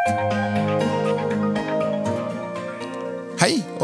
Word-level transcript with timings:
Hei, 0.00 0.14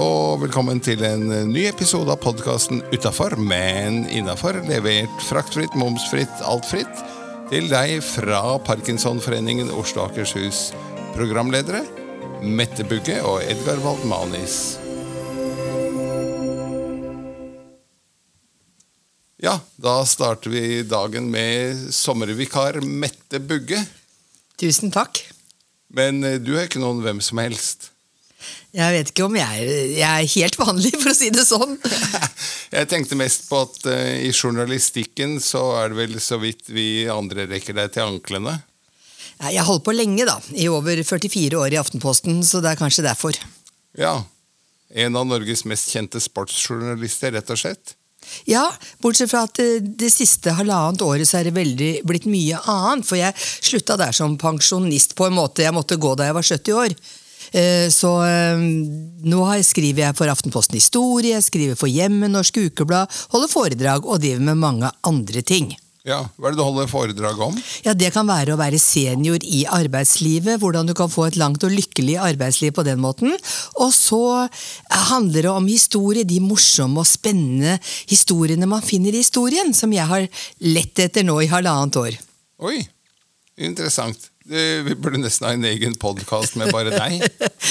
og 0.01 0.41
velkommen 0.41 0.79
til 0.81 1.03
en 1.05 1.27
ny 1.51 1.67
episode 1.69 2.09
av 2.09 2.23
podkasten 2.23 2.81
Utafor, 2.89 3.37
men 3.37 4.07
innafor. 4.09 4.57
Levert 4.65 5.13
fraktfritt, 5.29 5.77
momsfritt, 5.77 6.33
altfritt. 6.41 7.03
Til 7.51 7.69
deg 7.69 8.01
fra 8.01 8.57
Parkinsonforeningen 8.65 9.69
Oslo 9.77 10.07
og 10.07 10.15
Akershus. 10.15 10.71
Programledere 11.19 11.85
Mette 12.41 12.89
Bugge 12.89 13.21
og 13.21 13.45
Edgar 13.45 13.85
Waldmanis. 13.85 14.79
Ja, 19.37 19.59
da 19.77 20.01
starter 20.09 20.49
vi 20.49 20.81
dagen 20.89 21.29
med 21.29 21.93
sommervikar 21.93 22.81
Mette 22.81 23.37
Bugge. 23.37 23.85
Tusen 24.57 24.89
takk. 24.89 25.36
Men 25.95 26.25
eh, 26.27 26.41
du 26.43 26.57
er 26.57 26.67
ikke 26.67 26.83
noen 26.83 27.03
hvem 27.05 27.23
som 27.25 27.41
helst. 27.43 27.91
Jeg 28.77 28.93
vet 28.93 29.11
ikke 29.11 29.25
om 29.25 29.37
jeg 29.39 29.63
er, 29.63 29.71
jeg 29.97 30.05
er 30.05 30.33
helt 30.35 30.59
vanlig, 30.61 30.93
for 31.01 31.11
å 31.11 31.17
si 31.17 31.31
det 31.33 31.47
sånn. 31.49 31.79
Jeg 32.77 32.89
tenkte 32.91 33.17
mest 33.17 33.47
på 33.49 33.63
at 33.63 33.77
uh, 33.89 34.17
i 34.21 34.33
journalistikken 34.35 35.39
så 35.41 35.63
er 35.81 35.93
det 35.93 35.99
vel 36.01 36.17
så 36.21 36.37
vidt 36.43 36.69
vi 36.69 37.07
andre 37.09 37.47
rekker 37.49 37.77
deg 37.79 37.95
til 37.95 38.05
anklene. 38.05 38.59
Jeg 39.39 39.65
holdt 39.69 39.85
på 39.87 39.95
lenge, 39.95 40.27
da. 40.29 40.37
I 40.53 40.67
over 40.73 41.01
44 41.01 41.61
år 41.61 41.77
i 41.77 41.81
Aftenposten, 41.81 42.43
så 42.45 42.61
det 42.65 42.75
er 42.75 42.81
kanskje 42.81 43.07
derfor. 43.07 43.39
Ja. 43.97 44.19
En 44.93 45.17
av 45.17 45.27
Norges 45.29 45.65
mest 45.69 45.93
kjente 45.95 46.21
sportsjournalister, 46.23 47.33
rett 47.37 47.53
og 47.55 47.61
slett. 47.61 47.97
Ja, 48.51 48.65
bortsett 49.03 49.31
fra 49.31 49.45
at 49.47 49.59
det, 49.59 49.97
det 50.01 50.11
siste 50.13 50.55
halvannet 50.57 51.05
året 51.05 51.29
så 51.29 51.41
er 51.41 51.49
det 51.49 51.57
veldig 51.57 51.93
blitt 52.09 52.27
mye 52.31 52.61
annet. 52.71 53.07
For 53.07 53.21
jeg 53.21 53.37
slutta 53.39 53.99
der 54.01 54.17
som 54.17 54.39
pensjonist, 54.41 55.17
på 55.19 55.29
en 55.29 55.39
måte. 55.39 55.65
Jeg 55.67 55.77
måtte 55.77 56.01
gå 56.01 56.15
da 56.19 56.29
jeg 56.29 56.37
var 56.37 56.51
70 56.51 56.77
år. 56.83 56.97
Eh, 57.53 57.89
Så 57.95 58.13
eh, 58.27 58.59
nå 59.31 59.41
skriver 59.63 60.09
jeg 60.09 60.19
for 60.19 60.31
Aftenposten 60.33 60.79
Historie, 60.79 61.41
skriver 61.43 61.79
for 61.79 61.91
Hjemmet, 61.91 62.33
Norsk 62.35 62.59
Ukeblad, 62.67 63.13
holder 63.35 63.53
foredrag 63.53 64.07
og 64.07 64.23
driver 64.23 64.47
med 64.51 64.63
mange 64.63 64.93
andre 65.07 65.43
ting. 65.43 65.75
Ja, 66.07 66.21
Hva 66.39 66.49
er 66.49 66.55
det 66.55 66.61
du 66.61 66.63
holder 66.63 66.87
foredrag 66.87 67.41
om? 67.43 67.57
Ja, 67.83 67.93
Det 67.95 68.13
kan 68.15 68.29
være 68.29 68.55
å 68.55 68.61
være 68.61 68.79
senior 68.79 69.43
i 69.43 69.65
arbeidslivet, 69.67 70.61
hvordan 70.63 70.87
du 70.87 70.95
kan 70.95 71.11
få 71.11 71.27
et 71.27 71.39
langt 71.41 71.65
og 71.67 71.75
lykkelig 71.75 72.15
arbeidsliv 72.23 72.77
på 72.77 72.85
den 72.87 73.03
måten. 73.03 73.35
Og 73.83 73.91
så 73.91 74.47
handler 75.11 75.49
det 75.49 75.51
om 75.51 75.67
historie, 75.67 76.23
de 76.23 76.39
morsomme 76.41 77.03
og 77.03 77.11
spennende 77.11 77.81
historiene 78.07 78.71
man 78.71 78.87
finner 78.87 79.11
i 79.11 79.25
historien, 79.25 79.75
som 79.75 79.91
jeg 79.91 80.07
har 80.07 80.29
lett 80.63 81.03
etter 81.03 81.27
nå 81.27 81.41
i 81.43 81.51
halvannet 81.51 81.99
år. 81.99 82.23
Oi, 82.63 82.79
interessant. 83.59 84.31
Vi 84.47 84.95
burde 84.95 85.19
nesten 85.19 85.49
ha 85.49 85.57
en 85.57 85.67
egen 85.67 85.97
podkast 85.99 86.55
med 86.55 86.71
bare 86.71 86.93
deg. 86.95 87.19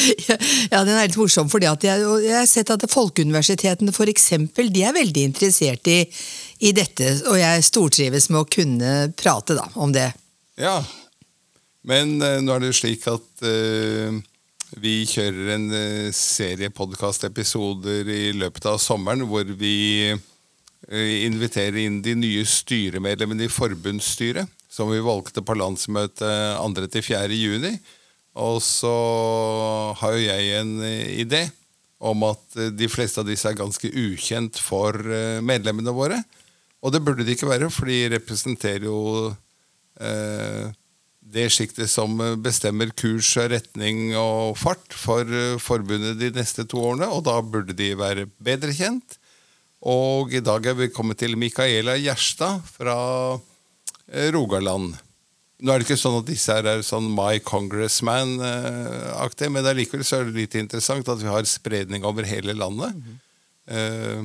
ja, 0.28 0.81
den 0.83 0.91
er 0.91 1.06
litt 1.08 1.16
morsom, 1.16 1.47
fordi 1.47 1.69
jeg, 1.72 2.03
jeg 2.25 2.36
har 2.36 2.50
sett 2.52 2.73
at 2.73 2.83
folkeuniversitetene 2.91 3.95
for 3.95 4.11
eksempel, 4.11 4.67
de 4.75 4.83
er 4.83 4.97
veldig 4.97 5.23
interessert 5.31 5.88
i, 5.88 6.02
i 6.66 6.72
dette, 6.76 7.12
og 7.30 7.38
jeg 7.40 7.66
stortrives 7.68 8.30
med 8.32 8.42
å 8.42 8.50
kunne 8.50 8.94
prate 9.18 9.58
da, 9.58 9.68
om 9.80 9.94
det. 9.96 10.10
Ja. 10.60 10.80
Men 11.86 12.18
eh, 12.26 12.40
nå 12.42 12.56
er 12.56 12.64
det 12.64 12.72
jo 12.72 12.80
slik 12.80 13.06
at 13.12 13.46
eh, 13.46 14.16
vi 14.82 14.96
kjører 15.08 15.52
en 15.54 15.68
uh, 15.70 16.14
serie 16.16 16.72
podkastepisoder 16.74 18.10
i 18.12 18.32
løpet 18.36 18.66
av 18.68 18.80
sommeren 18.82 19.24
hvor 19.30 19.46
vi 19.46 20.10
eh, 20.10 21.14
inviterer 21.28 21.78
inn 21.86 22.02
de 22.04 22.16
nye 22.18 22.48
styremedlemmene 22.50 23.46
i 23.46 23.54
forbundsstyret, 23.54 24.50
som 24.68 24.90
vi 24.92 25.04
valgte 25.06 25.46
på 25.46 25.56
landsmøtet 25.56 26.58
2.-4. 26.60 27.38
juni. 27.38 27.76
Og 28.36 28.60
så 28.64 28.96
har 29.96 30.16
jo 30.16 30.26
jeg 30.26 30.58
en 30.60 30.74
eh, 30.84 31.22
idé 31.24 31.46
om 32.04 32.26
at 32.28 32.58
eh, 32.60 32.74
de 32.76 32.90
fleste 32.92 33.22
av 33.22 33.30
disse 33.30 33.48
er 33.48 33.58
ganske 33.58 33.88
ukjent 33.88 34.59
for 34.59 34.98
eh, 35.08 35.40
medlemmene 35.46 35.94
våre. 35.96 36.20
Og 36.85 36.94
det 36.94 37.01
burde 37.01 37.25
de 37.25 37.34
ikke 37.34 37.50
være, 37.50 37.72
for 37.73 37.90
de 37.90 38.12
representerer 38.13 38.85
jo 38.85 39.34
eh, 39.97 40.69
det 41.25 41.50
sjiktet 41.53 41.90
som 41.90 42.19
bestemmer 42.46 42.91
kurs, 42.94 43.31
retning 43.50 44.13
og 44.19 44.57
fart 44.62 44.94
for 44.94 45.25
eh, 45.25 45.57
forbundet 45.62 46.19
de 46.22 46.29
neste 46.35 46.66
to 46.69 46.78
årene, 46.91 47.07
og 47.09 47.24
da 47.25 47.41
burde 47.41 47.74
de 47.78 47.95
være 47.97 48.28
bedre 48.38 48.74
kjent. 48.78 49.18
Og 49.85 50.34
i 50.34 50.41
dag 50.45 50.66
er 50.66 50.74
vi 50.78 50.94
kommet 50.94 51.18
til 51.22 51.38
Micaela 51.38 51.95
Gjerstad 51.97 52.62
fra 52.69 52.95
eh, 54.12 54.31
Rogaland. 54.34 54.95
Nå 55.66 55.72
er 55.72 55.78
det 55.79 55.85
ikke 55.88 55.97
sånn 55.97 56.19
at 56.19 56.29
disse 56.29 56.53
her 56.53 56.66
er 56.68 56.81
sånn 56.85 57.16
My 57.16 57.40
Congressman-aktig, 57.41 59.50
men 59.50 59.66
allikevel 59.66 60.03
så 60.06 60.16
er 60.19 60.25
det 60.28 60.38
litt 60.38 60.56
interessant 60.59 61.09
at 61.09 61.22
vi 61.22 61.31
har 61.31 61.45
spredning 61.50 62.06
over 62.06 62.24
hele 62.28 62.53
landet. 62.57 62.94
Eh, 63.72 64.22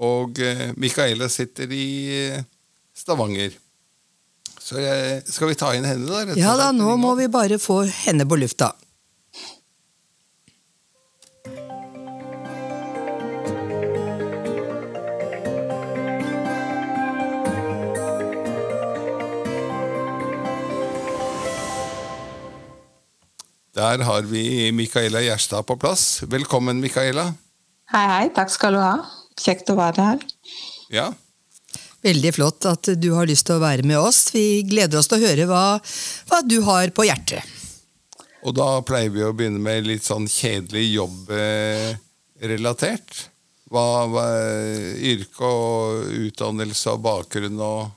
og 0.00 0.38
eh, 0.40 0.70
Micaela 0.80 1.28
sitter 1.28 1.72
i 1.76 1.88
eh, 2.32 2.44
Stavanger. 2.96 3.56
Så 4.60 4.80
jeg, 4.80 5.24
skal 5.28 5.50
vi 5.50 5.58
ta 5.58 5.72
inn 5.76 5.88
henne, 5.88 6.06
da? 6.08 6.22
rett 6.24 6.36
og 6.36 6.40
Ja 6.40 6.54
da, 6.56 6.70
nå 6.72 6.94
må 7.00 7.16
vi 7.18 7.28
bare 7.32 7.60
få 7.60 7.82
henne 8.04 8.28
på 8.28 8.38
lufta. 8.40 8.72
Der 23.80 24.02
har 24.04 24.26
vi 24.28 24.72
Micaela 24.76 25.22
Gjerstad 25.24 25.64
på 25.64 25.76
plass. 25.80 26.20
Velkommen, 26.28 26.82
Micaela. 26.84 27.30
Hei, 27.90 28.06
hei. 28.12 28.28
Takk 28.36 28.52
skal 28.52 28.76
du 28.76 28.80
ha. 28.82 29.19
Kjekt 29.40 29.70
å 29.72 29.78
være 29.78 30.00
her. 30.10 30.18
Ja, 30.92 31.08
Veldig 32.00 32.30
flott 32.32 32.64
at 32.64 32.88
du 32.96 33.10
har 33.12 33.26
lyst 33.28 33.44
til 33.48 33.56
å 33.58 33.62
være 33.62 33.84
med 33.84 33.98
oss. 34.00 34.30
Vi 34.32 34.62
gleder 34.64 34.98
oss 35.02 35.08
til 35.10 35.18
å 35.20 35.26
høre 35.26 35.44
hva, 35.50 35.64
hva 36.30 36.38
du 36.48 36.62
har 36.64 36.88
på 36.96 37.04
hjertet. 37.04 37.44
Og 38.40 38.54
da 38.56 38.80
pleier 38.88 39.12
vi 39.12 39.20
å 39.26 39.34
begynne 39.36 39.60
med 39.60 39.84
litt 39.84 40.00
sånn 40.06 40.24
kjedelig 40.30 40.86
jobbrelatert. 40.94 43.26
Hva, 43.70 43.84
hva 44.10 44.24
Yrke 45.12 45.44
og 45.44 46.08
utdannelse 46.24 46.90
og 46.96 47.02
bakgrunn 47.04 47.60
og 47.62 47.90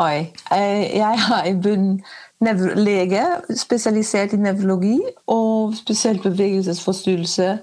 Oi. 0.00 0.30
eh, 0.52 0.96
Jeg 1.00 1.18
er 1.18 1.46
i 1.50 1.54
bunnen 1.56 2.02
lege, 2.78 3.24
spesialisert 3.56 4.32
i 4.36 4.38
nevrologi 4.40 5.00
og 5.32 5.74
spesielt 5.74 6.22
bevegelsesforstyrrelse 6.22 7.58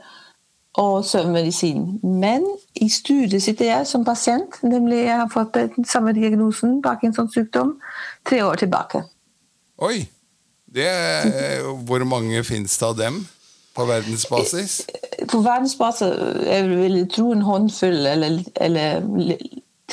og 0.73 1.05
søvnmedisin. 1.05 1.99
Men 2.03 2.45
i 2.75 2.89
studiet 2.89 3.43
sitter 3.43 3.65
jeg 3.65 3.87
som 3.87 4.05
pasient, 4.05 4.57
nemlig 4.63 5.03
jeg 5.03 5.17
har 5.19 5.29
fått 5.33 5.53
den 5.75 5.85
samme 5.85 6.13
diagnosen, 6.13 6.81
Parkinsons 6.81 7.33
sykdom, 7.33 7.75
tre 8.29 8.45
år 8.45 8.55
tilbake. 8.55 9.03
Oi! 9.77 10.07
Det 10.73 10.87
hvor 11.85 12.03
mange 12.09 12.43
fins 12.43 12.77
det 12.77 12.85
av 12.87 12.95
dem 12.97 13.27
på 13.77 13.85
verdensbasis? 13.85 14.79
På 15.29 15.41
verdensbasis 15.45 16.15
jeg 16.47 16.69
vil 16.69 17.03
tro 17.13 17.31
en 17.31 17.41
håndfull, 17.45 18.05
eller, 18.09 18.39
eller 18.55 19.03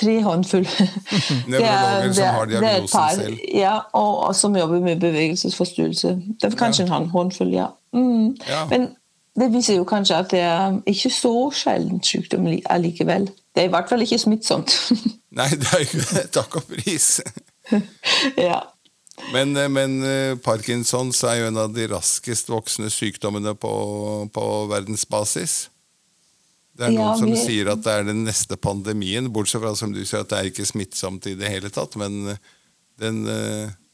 tre 0.01 0.23
håndfull. 0.25 0.65
Er- 0.81 1.51
Nevrologer 1.51 2.13
som 2.13 2.25
har 2.39 2.45
diagnosen 2.49 2.89
par, 2.99 3.11
selv. 3.15 3.39
Ja, 3.55 3.75
og, 3.93 4.19
og 4.29 4.35
som 4.37 4.57
jobber 4.57 4.81
med 4.81 5.01
bevegelsesforstyrrelse. 5.01 6.15
Det 6.41 6.49
er 6.53 6.57
kanskje 6.57 6.89
en 6.89 7.13
håndfull, 7.13 7.53
ja. 7.53 7.67
Mm. 7.93 8.37
Ja. 8.49 8.65
Men 8.71 8.89
det 9.39 9.47
viser 9.53 9.77
jo 9.79 9.85
kanskje 9.89 10.17
at 10.19 10.33
det 10.35 10.41
er 10.43 10.81
ikke 10.91 11.11
så 11.15 11.33
sjelden 11.55 12.01
sykdom 12.05 12.49
li- 12.51 12.65
allikevel. 12.71 13.29
Det 13.55 13.63
er 13.65 13.69
i 13.69 13.73
hvert 13.73 13.89
fall 13.91 14.03
ikke 14.05 14.19
smittsomt. 14.19 14.75
Nei, 15.39 15.49
det 15.55 15.71
er 15.77 15.85
jo 15.87 16.01
det. 16.03 16.25
Takk 16.37 16.57
og 16.61 16.67
pris. 16.71 17.09
ja. 18.49 18.61
Men, 19.35 19.53
eh, 19.57 19.69
men 19.71 19.99
eh, 20.07 20.33
Parkinsons 20.43 21.21
er 21.29 21.43
jo 21.43 21.51
en 21.51 21.61
av 21.63 21.75
de 21.77 21.87
raskest 21.93 22.51
voksende 22.51 22.91
sykdommene 22.93 23.53
på, 23.61 23.73
på 24.35 24.47
verdensbasis. 24.73 25.59
Det 26.75 26.89
er 26.89 26.95
Ja, 26.97 27.11
noen 27.13 27.21
som 27.21 27.35
sier 27.37 27.69
at 27.75 27.83
det 27.85 27.93
er 27.93 28.07
den 28.09 28.25
neste 28.25 28.57
pandemien, 28.57 29.29
bortsett 29.35 29.61
fra 29.63 29.75
som 29.77 29.93
du 29.93 30.01
sier 30.07 30.25
at 30.25 30.31
det 30.33 30.39
er 30.41 30.49
ikke 30.51 30.67
smittsomt 30.69 31.29
i 31.29 31.37
det 31.39 31.51
hele 31.53 31.69
tatt, 31.75 31.99
men 32.01 32.33
eh, 32.33 32.41
den, 33.01 33.23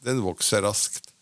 den 0.07 0.23
vokser 0.25 0.65
raskt. 0.67 1.13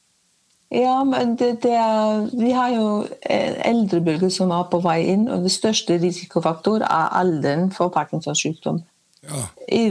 Ja, 0.74 1.04
men 1.06 1.36
det, 1.38 1.62
det 1.62 1.72
er, 1.78 2.24
vi 2.34 2.50
har 2.50 2.72
jo 2.74 2.86
en 3.30 3.58
eldrebølge 3.64 4.30
som 4.34 4.50
er 4.50 4.64
på 4.70 4.80
vei 4.82 5.04
inn, 5.12 5.28
og 5.30 5.44
det 5.46 5.52
største 5.54 6.00
risikofaktor 6.02 6.82
er 6.82 7.12
alderen 7.20 7.70
for 7.72 7.92
Parkinsons 7.94 8.42
sykdom. 8.42 8.82
Ja. 9.24 9.42
I 9.72 9.82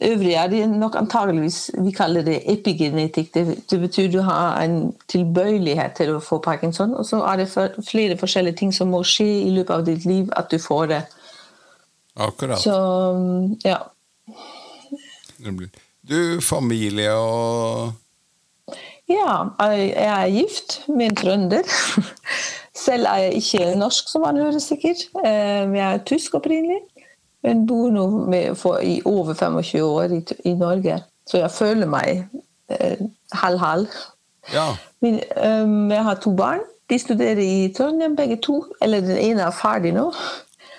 øvrig 0.00 0.34
er 0.34 0.46
det 0.48 0.68
nok 0.70 0.94
antageligvis 0.96 1.70
Vi 1.84 1.90
kaller 1.90 2.22
det 2.22 2.38
epigenetikk. 2.52 3.34
Det, 3.34 3.70
det 3.70 3.80
betyr 3.80 4.10
du 4.10 4.20
har 4.20 4.62
en 4.62 4.94
tilbøyelighet 5.12 5.92
til 5.98 6.14
å 6.14 6.22
få 6.24 6.38
parkinson, 6.40 6.94
og 6.94 7.04
så 7.06 7.20
er 7.28 7.42
det 7.42 7.50
flere 7.88 8.16
forskjellige 8.18 8.56
ting 8.62 8.72
som 8.74 8.88
må 8.94 9.02
skje 9.04 9.28
i 9.42 9.50
løpet 9.58 9.74
av 9.74 9.84
ditt 9.86 10.06
liv 10.08 10.30
at 10.36 10.48
du 10.50 10.58
får 10.62 10.86
det. 10.94 11.02
Akkurat. 12.16 12.60
Så 12.60 12.78
ja. 13.64 13.78
Du, 16.08 16.40
familie 16.40 17.12
og 17.12 17.92
Ja, 19.12 19.36
jeg 19.68 20.08
er 20.08 20.30
gift 20.32 20.82
med 20.88 21.06
en 21.06 21.16
trønder. 21.16 21.68
Selv 22.84 23.06
er 23.06 23.16
jeg 23.16 23.34
ikke 23.34 23.74
norsk, 23.78 24.08
som 24.08 24.24
man 24.24 24.36
hører 24.36 24.58
sikkert. 24.58 25.04
Eh, 25.24 25.74
jeg 25.76 25.94
er 25.94 26.04
tysk 26.08 26.34
opprinnelig, 26.34 26.80
men 27.44 27.66
bor 27.66 27.90
nå 27.90 28.06
i 28.82 29.02
over 29.04 29.34
25 29.34 29.84
år 29.84 30.16
i, 30.44 30.54
Norge. 30.54 31.02
Så 31.26 31.38
jeg 31.38 31.50
føler 31.50 31.86
meg 31.86 32.24
eh, 32.70 32.98
halv-halv. 33.32 33.86
Ja. 34.52 34.70
Um, 35.02 35.90
jeg 35.90 36.04
har 36.04 36.14
to 36.14 36.34
barn. 36.36 36.64
De 36.90 36.98
studerer 36.98 37.38
i 37.38 37.72
Trondheim, 37.76 38.16
begge 38.16 38.36
to. 38.36 38.64
Eller 38.82 39.00
den 39.00 39.16
ene 39.16 39.42
er 39.42 39.50
ferdig 39.50 39.94
nå. 39.94 40.10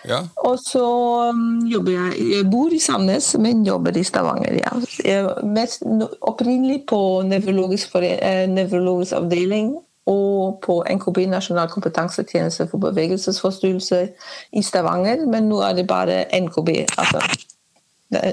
Ja. 0.06 0.20
Og 0.44 0.60
så 0.60 0.84
um, 1.30 1.64
jobber 1.68 1.92
jeg 1.92 2.28
Jeg 2.32 2.50
bor 2.52 2.74
i 2.74 2.80
Sandnes, 2.80 3.34
men 3.40 3.66
jobber 3.66 3.98
i 3.98 4.04
Stavanger. 4.04 4.54
Ja. 4.60 4.74
Jeg 5.06 5.24
er 5.24 5.46
mest 5.48 5.84
opprinnelig 6.22 6.84
på 6.90 7.00
nevrologisk, 7.28 7.96
eh, 7.96 8.50
nevrologisk 8.50 9.14
avdeling 9.14 9.76
og 10.06 10.60
på 10.66 10.82
NKB, 10.90 11.26
Nasjonal 11.32 11.70
kompetansetjeneste 11.72 12.68
for 12.72 12.84
bevegelsesforstyrrelser 12.84 14.10
i 14.52 14.62
Stavanger. 14.62 15.24
Men 15.28 15.48
nå 15.50 15.62
er 15.64 15.78
det 15.80 15.88
bare 15.88 16.26
NKB, 16.36 16.84
altså 16.98 17.24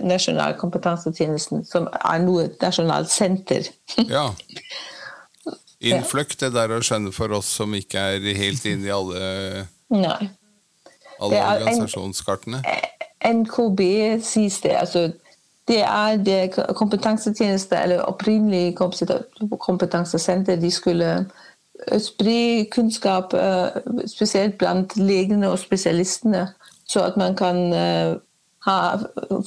Nasjonal 0.03 0.59
kompetansetjenesten, 0.59 1.63
som 1.65 1.87
er 1.95 2.19
nå 2.25 2.41
et 2.43 2.59
nasjonalt 2.63 3.11
senter. 3.11 3.71
ja. 4.17 4.27
Innfløkt, 5.81 6.43
det 6.43 6.53
der 6.53 6.75
å 6.75 6.83
skjønne 6.85 7.15
for 7.15 7.33
oss 7.39 7.55
som 7.63 7.73
ikke 7.79 8.03
er 8.19 8.35
helt 8.37 8.67
inne 8.69 8.91
i 8.91 8.93
alle 8.93 9.31
Nei 9.91 10.29
alle 11.21 11.43
organisasjonskartene? 11.47 12.63
NKB 13.25 13.81
sies 14.25 14.61
det. 14.61 14.71
altså 14.71 15.11
det 15.71 15.81
er 15.81 16.17
det 16.17 16.75
kompetansetjeneste, 16.75 17.77
eller 17.83 18.01
opprinnelig 18.01 18.77
kompetansesenter, 19.61 20.57
de 20.57 20.71
skulle 20.71 21.27
øh, 21.93 22.01
spre 22.01 22.67
kunnskap 22.71 23.35
øh, 23.35 23.69
spesielt 24.07 24.59
blant 24.59 24.97
legene 24.97 25.51
og 25.51 25.59
spesialistene, 25.59 26.49
så 26.89 27.05
at 27.05 27.17
man 27.17 27.37
kan 27.37 27.57
øh, 27.75 28.17
ha, 28.67 28.97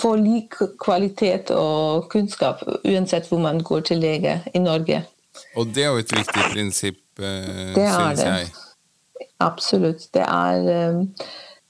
få 0.01 0.15
lik 0.15 0.53
kvalitet 0.85 1.51
og 1.51 2.09
kunnskap 2.09 2.55
uansett 2.85 3.27
hvor 3.27 3.37
man 3.37 3.59
går 3.59 3.79
til 3.79 3.97
lege 3.97 4.43
i 4.53 4.59
Norge. 4.59 5.05
Og 5.55 5.65
det 5.65 5.83
er 5.83 5.87
jo 5.87 5.97
et 5.97 6.17
viktig 6.17 6.41
prinsipp, 6.53 6.97
synes 7.17 8.23
jeg. 8.23 8.47
Absolutt. 9.39 10.13
Det 10.13 10.21
er 10.21 11.05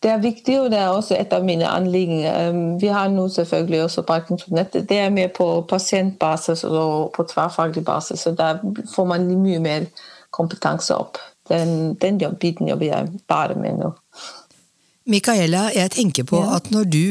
det 0.04 0.12
er 0.12 0.22
viktig, 0.22 0.56
og 0.62 0.72
det 0.72 0.80
er 0.80 0.92
også 0.92 1.16
et 1.16 1.34
av 1.34 1.46
mine 1.48 1.68
anliggender. 1.68 2.58
Vi 2.82 2.90
har 2.92 3.08
nå 3.12 3.28
selvfølgelig 3.32 3.84
også 3.84 4.04
Parkinsonnettet. 4.08 4.90
Det 4.90 5.00
er 5.00 5.14
mer 5.14 5.32
på 5.36 5.48
pasientbasis 5.70 6.64
og 6.68 7.14
på 7.16 7.24
tverrfaglig 7.32 7.86
basis, 7.86 8.20
så 8.20 8.36
der 8.36 8.60
får 8.96 9.06
man 9.08 9.30
mye 9.40 9.60
mer 9.64 9.88
kompetanse 10.36 10.96
opp. 10.96 11.22
Den, 11.50 11.94
den 12.02 12.20
biten 12.40 12.68
jobber 12.68 12.86
jeg 12.86 13.12
bare 13.28 13.56
med 13.60 13.80
nå. 13.80 13.94
Micaela, 15.06 15.66
jeg 15.76 15.92
tenker 15.92 16.24
på 16.24 16.40
ja. 16.40 16.56
at 16.56 16.70
når 16.72 16.86
du 16.88 17.04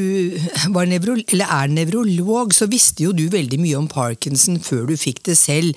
var 0.73 0.89
nevro, 0.89 1.19
er 1.21 1.69
nevrolog, 1.69 2.55
så 2.57 2.69
visste 2.73 3.05
jo 3.05 3.13
du 3.13 3.27
veldig 3.33 3.61
mye 3.61 3.81
om 3.81 3.89
Parkinson 3.89 4.61
før 4.65 4.87
du 4.89 4.97
fikk 4.97 5.21
det 5.29 5.37
selv. 5.37 5.77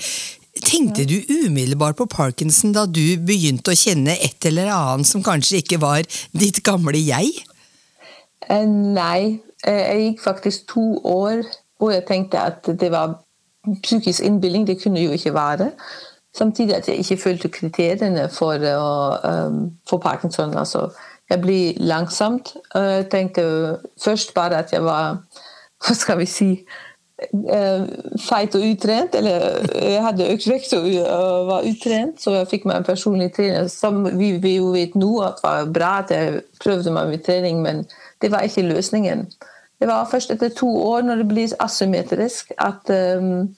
Tenkte 0.66 1.06
du 1.06 1.20
umiddelbart 1.30 1.98
på 2.00 2.08
Parkinson 2.10 2.74
da 2.74 2.86
du 2.90 3.04
begynte 3.22 3.74
å 3.74 3.78
kjenne 3.78 4.16
et 4.18 4.48
eller 4.50 4.72
annet 4.74 5.08
som 5.08 5.24
kanskje 5.26 5.62
ikke 5.62 5.78
var 5.84 6.08
ditt 6.34 6.64
gamle 6.66 6.98
jeg? 6.98 7.30
Eh, 8.50 8.66
nei, 8.66 9.42
eh, 9.66 9.82
jeg 9.82 10.02
gikk 10.08 10.26
faktisk 10.26 10.68
to 10.74 10.88
år 11.06 11.46
hvor 11.78 11.94
jeg 11.94 12.08
tenkte 12.08 12.42
at 12.42 12.66
det 12.82 12.90
var 12.92 13.20
psykisk 13.84 14.24
innbilning. 14.26 14.66
Det 14.68 14.80
kunne 14.82 15.04
jo 15.04 15.14
ikke 15.14 15.34
være. 15.36 15.72
Samtidig 16.36 16.76
at 16.76 16.88
jeg 16.88 17.04
ikke 17.04 17.22
fulgte 17.22 17.50
kriteriene 17.50 18.30
for, 18.34 18.60
å, 18.60 18.90
for 19.90 20.02
Parkinson. 20.04 20.58
Altså, 20.58 20.90
jeg 21.30 21.42
ble 21.42 21.60
langsomt. 21.78 22.56
Jeg 22.74 23.08
tenkte 23.12 23.46
først 24.04 24.34
bare 24.34 24.64
at 24.64 24.74
jeg 24.74 24.84
var 24.84 25.22
Hva 25.86 25.94
skal 25.94 26.18
vi 26.18 26.26
si? 26.26 26.50
Eh, 27.24 27.84
feit 28.20 28.56
og 28.56 28.64
utrent. 28.66 29.16
Eller 29.16 29.44
eh, 29.72 29.94
jeg 29.94 30.04
hadde 30.04 30.30
økt 30.34 30.48
vekt 30.52 30.74
og 30.76 30.88
var 31.48 31.68
utrent, 31.68 32.20
så 32.22 32.36
jeg 32.36 32.50
fikk 32.52 32.66
meg 32.68 32.82
en 32.82 32.88
personlig 32.88 33.30
trener. 33.36 33.70
Som 33.72 34.04
vi, 34.20 34.34
vi 34.44 34.58
jo 34.58 34.74
vet 34.76 34.98
nå 35.00 35.12
at 35.24 35.40
var 35.44 35.70
bra 35.72 35.98
at 36.04 36.12
jeg 36.12 36.42
prøvde 36.64 36.94
meg 36.96 37.14
med 37.14 37.24
trening, 37.26 37.62
men 37.64 37.86
det 38.22 38.32
var 38.34 38.48
ikke 38.48 38.68
løsningen. 38.68 39.30
Det 39.80 39.88
var 39.88 40.10
først 40.12 40.32
etter 40.32 40.52
to 40.56 40.70
år, 40.82 41.06
når 41.08 41.22
det 41.22 41.28
blir 41.28 41.56
asymmetrisk, 41.60 42.52
at, 42.64 42.92
um, 43.20 43.50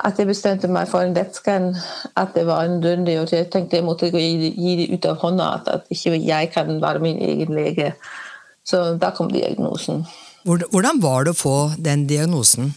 at 0.00 0.16
jeg 0.18 0.28
bestemte 0.30 0.68
meg 0.72 0.88
for 0.88 1.04
en 1.04 1.12
lettskann. 1.16 1.74
At 2.16 2.32
det 2.36 2.46
var 2.48 2.68
nødvendig. 2.68 3.18
Og 3.20 3.32
jeg 3.32 3.50
tenkte 3.52 3.76
jeg 3.76 3.86
måtte 3.88 4.08
gi, 4.12 4.52
gi 4.56 4.76
det 4.80 4.88
ut 4.92 5.08
av 5.08 5.20
hånda, 5.24 5.48
at, 5.60 5.68
at 5.68 5.92
ikke 5.92 6.16
jeg 6.24 6.52
kan 6.52 6.80
være 6.82 7.04
min 7.04 7.20
egen 7.20 7.56
lege. 7.56 7.92
Så 8.64 8.84
da 9.00 9.12
kom 9.16 9.32
diagnosen. 9.32 10.04
Hvordan 10.44 11.02
var 11.02 11.24
det 11.24 11.36
å 11.36 11.38
få 11.38 11.56
den 11.78 12.06
diagnosen? 12.10 12.72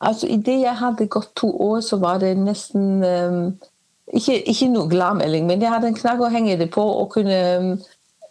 Altså, 0.00 0.26
Idet 0.26 0.60
jeg 0.62 0.76
hadde 0.76 1.06
gått 1.06 1.34
to 1.36 1.50
år, 1.60 1.80
så 1.80 1.96
var 2.00 2.18
det 2.18 2.32
nesten 2.38 3.04
um, 3.04 3.40
ikke, 4.12 4.40
ikke, 4.48 4.68
noe 4.72 4.88
gladmelding, 4.88 5.46
men 5.46 5.62
jeg 5.62 5.70
hadde 5.70 5.90
en 5.90 5.98
knagg 5.98 6.22
å 6.24 6.30
henge 6.32 6.56
det 6.58 6.70
på 6.72 6.82
og 6.82 7.10
kunne 7.12 7.40
um, 7.60 7.74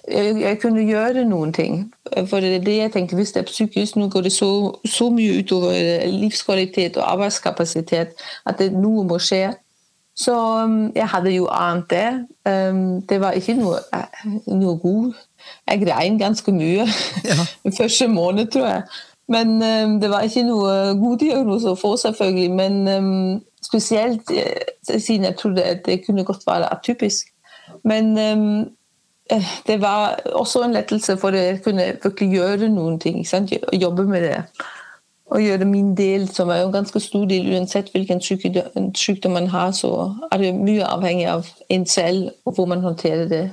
jeg, 0.09 0.57
kunne 0.63 0.81
gjøre 0.87 1.27
noen 1.29 1.53
ting. 1.53 1.83
For 2.31 2.41
det 2.41 2.55
er 2.57 2.65
det 2.65 2.77
jeg 2.77 2.91
tenker, 2.95 3.15
Hvis 3.15 3.31
det 3.35 3.43
er 3.43 3.51
psykisk, 3.51 3.95
nå 3.95 4.07
går 4.09 4.25
det 4.25 4.33
så, 4.33 4.49
så 4.85 5.11
mye 5.13 5.43
utover 5.43 6.07
livskvalitet 6.09 6.97
og 6.97 7.05
arbeidskapasitet 7.11 8.17
at 8.45 8.59
det, 8.59 8.71
noe 8.73 9.05
må 9.05 9.19
skje. 9.21 9.53
Så 10.17 10.33
um, 10.65 10.89
jeg 10.95 11.07
hadde 11.07 11.35
jo 11.37 11.45
ant 11.53 11.85
det. 11.93 12.25
Det 13.09 13.21
var 13.21 13.37
ikke 13.37 13.59
noe, 13.61 13.77
noe 14.47 14.75
god. 14.81 15.13
Jeg 15.67 15.81
grein 15.85 16.19
ganske 16.19 16.51
mye 16.51 16.87
ja. 17.25 17.37
første 17.79 18.07
måned, 18.07 18.51
tror 18.51 18.67
jeg. 18.67 18.81
Men 19.29 19.47
um, 19.61 19.99
det 20.01 20.09
var 20.09 20.25
ikke 20.25 20.43
noe 20.47 20.71
god 20.97 21.21
diagnose 21.21 21.69
å 21.69 21.77
få, 21.77 21.93
selvfølgelig. 22.01 22.49
Men 22.57 22.79
um, 22.87 23.35
spesielt 23.65 24.31
uh, 24.33 24.97
siden 24.97 25.29
jeg 25.29 25.37
trodde 25.37 25.65
at 25.75 25.85
det 25.85 26.01
kunne 26.05 26.25
godt 26.25 26.47
være 26.47 26.71
atypisk. 26.73 27.29
Men 27.85 28.17
um, 28.17 28.65
det 29.67 29.81
var 29.81 30.17
også 30.33 30.63
en 30.65 30.73
lettelse, 30.73 31.17
for 31.17 31.29
jeg 31.29 31.61
kunne 31.61 31.93
virkelig 32.03 32.29
gjøre 32.33 32.69
noen 32.73 32.99
ting. 32.99 33.21
Jobbe 33.73 34.03
med 34.03 34.21
det. 34.21 34.43
Og 35.29 35.41
gjøre 35.41 35.65
min 35.65 35.97
del, 35.97 36.25
som 36.33 36.49
er 36.49 36.63
jo 36.63 36.67
en 36.67 36.73
ganske 36.73 36.99
stor 36.99 37.25
del. 37.29 37.53
Uansett 37.53 37.91
hvilken 37.93 38.21
sykdom 38.95 39.31
man 39.31 39.47
har, 39.47 39.71
så 39.71 40.13
er 40.31 40.37
det 40.37 40.55
mye 40.57 40.85
avhengig 40.85 41.27
av 41.29 41.45
en 41.69 41.85
selv 41.85 42.31
og 42.45 42.53
hvor 42.53 42.65
man 42.65 42.81
håndterer 42.81 43.27
det. 43.29 43.43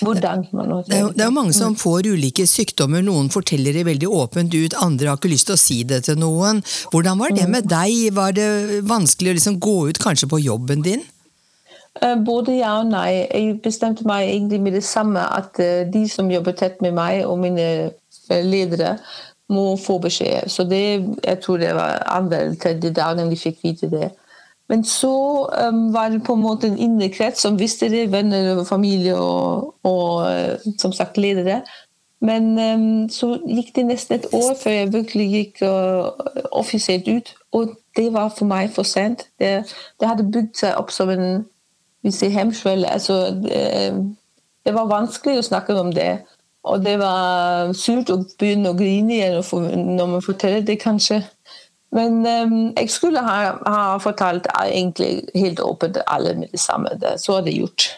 Hvordan 0.00 0.48
man 0.56 0.72
det, 0.88 0.96
er 0.96 1.12
det 1.14 1.22
er 1.22 1.28
jo 1.28 1.36
mange 1.36 1.54
som 1.54 1.76
får 1.78 2.08
ulike 2.10 2.46
sykdommer. 2.48 3.04
Noen 3.06 3.30
forteller 3.30 3.76
det 3.76 3.86
veldig 3.86 4.08
åpent 4.10 4.54
ut, 4.54 4.74
andre 4.82 5.12
har 5.12 5.20
ikke 5.20 5.30
lyst 5.30 5.50
til 5.50 5.54
å 5.56 5.60
si 5.60 5.78
det 5.86 6.02
til 6.08 6.18
noen. 6.18 6.62
Hvordan 6.90 7.20
var 7.22 7.36
det 7.36 7.46
med 7.52 7.70
deg? 7.70 8.10
Var 8.16 8.34
det 8.34 8.50
vanskelig 8.90 9.30
å 9.30 9.38
liksom 9.38 9.60
gå 9.62 9.78
ut 9.90 10.02
kanskje 10.02 10.30
på 10.30 10.42
jobben 10.42 10.82
din? 10.86 11.06
Eh, 12.02 12.16
både 12.18 12.58
ja 12.60 12.76
og 12.80 12.90
nei. 12.90 13.26
Jeg 13.30 13.58
bestemte 13.62 14.06
meg 14.08 14.28
egentlig 14.28 14.60
med 14.66 14.78
det 14.78 14.84
samme 14.86 15.22
at 15.38 15.58
eh, 15.62 15.86
de 15.90 16.06
som 16.10 16.30
jobber 16.30 16.56
tett 16.58 16.82
med 16.82 16.96
meg 16.98 17.24
og 17.26 17.38
mine 17.42 17.90
ledere, 18.30 18.96
må 19.50 19.74
få 19.74 19.98
beskjed. 19.98 20.46
Så 20.50 20.62
det, 20.70 21.02
jeg 21.24 21.40
tror 21.42 21.58
det 21.58 21.72
var 21.74 22.04
andre 22.06 22.52
tredje 22.54 22.92
dagen 22.94 23.30
de 23.30 23.38
fikk 23.38 23.58
vite 23.64 23.90
det. 23.90 24.12
Men 24.70 24.84
så 24.86 25.12
um, 25.68 25.88
var 25.92 26.12
det 26.12 26.22
på 26.22 26.36
en 26.36 26.42
måte 26.44 26.68
en 26.70 26.78
indre 26.78 27.08
krets 27.10 27.42
som 27.42 27.58
visste 27.58 27.88
det, 27.90 28.12
venner 28.12 28.52
og 28.54 28.68
familie 28.68 29.16
og, 29.18 29.74
og 29.82 30.26
uh, 30.30 30.72
som 30.78 30.94
sagt 30.94 31.18
ledere. 31.18 31.60
Men 32.22 32.52
um, 32.58 33.08
så 33.10 33.32
gikk 33.48 33.74
det 33.76 33.86
nesten 33.88 34.20
et 34.20 34.28
år 34.36 34.54
før 34.62 34.76
jeg 34.76 34.92
virkelig 34.92 35.28
gikk 35.32 35.62
uh, 35.66 36.10
offisielt 36.52 37.08
ut. 37.08 37.34
Og 37.52 37.74
det 37.96 38.12
var 38.14 38.30
for 38.36 38.46
meg 38.46 38.70
for 38.70 38.86
sent. 38.86 39.26
Det, 39.42 39.64
det 40.00 40.08
hadde 40.08 40.30
bygd 40.30 40.62
seg 40.62 40.78
opp 40.78 40.94
som 40.94 41.10
en 41.10 41.42
hvis 42.02 42.22
jeg 42.22 42.32
hemsvelle. 42.32 42.88
Altså, 42.88 43.12
det, 43.42 43.64
det, 44.66 44.74
var 44.74 44.88
vanskelig 44.88 45.40
å 45.40 45.48
snakke 45.50 45.76
om 45.80 45.92
det. 45.92 46.12
Og 46.64 46.84
det 46.84 46.98
var 47.00 47.72
surt 47.76 48.12
å 48.12 48.20
begynne 48.38 48.72
å 48.72 48.76
grine 48.76 49.16
igjen 49.16 49.96
når 49.96 50.14
man 50.14 50.24
forteller 50.24 50.64
det, 50.64 50.78
kanskje. 50.80 51.22
Men 51.92 52.20
um, 52.26 52.72
jeg 52.76 52.90
skulle 52.90 53.22
ha, 53.24 53.38
ha, 53.66 53.96
fortalt 53.98 54.46
egentlig 54.54 55.24
helt 55.34 55.60
åpent 55.60 55.98
alle 56.06 56.36
med 56.38 56.52
det 56.52 56.60
samme. 56.62 56.92
Det, 57.00 57.16
så 57.22 57.40
er 57.40 57.48
det 57.48 57.56
gjort. 57.56 57.88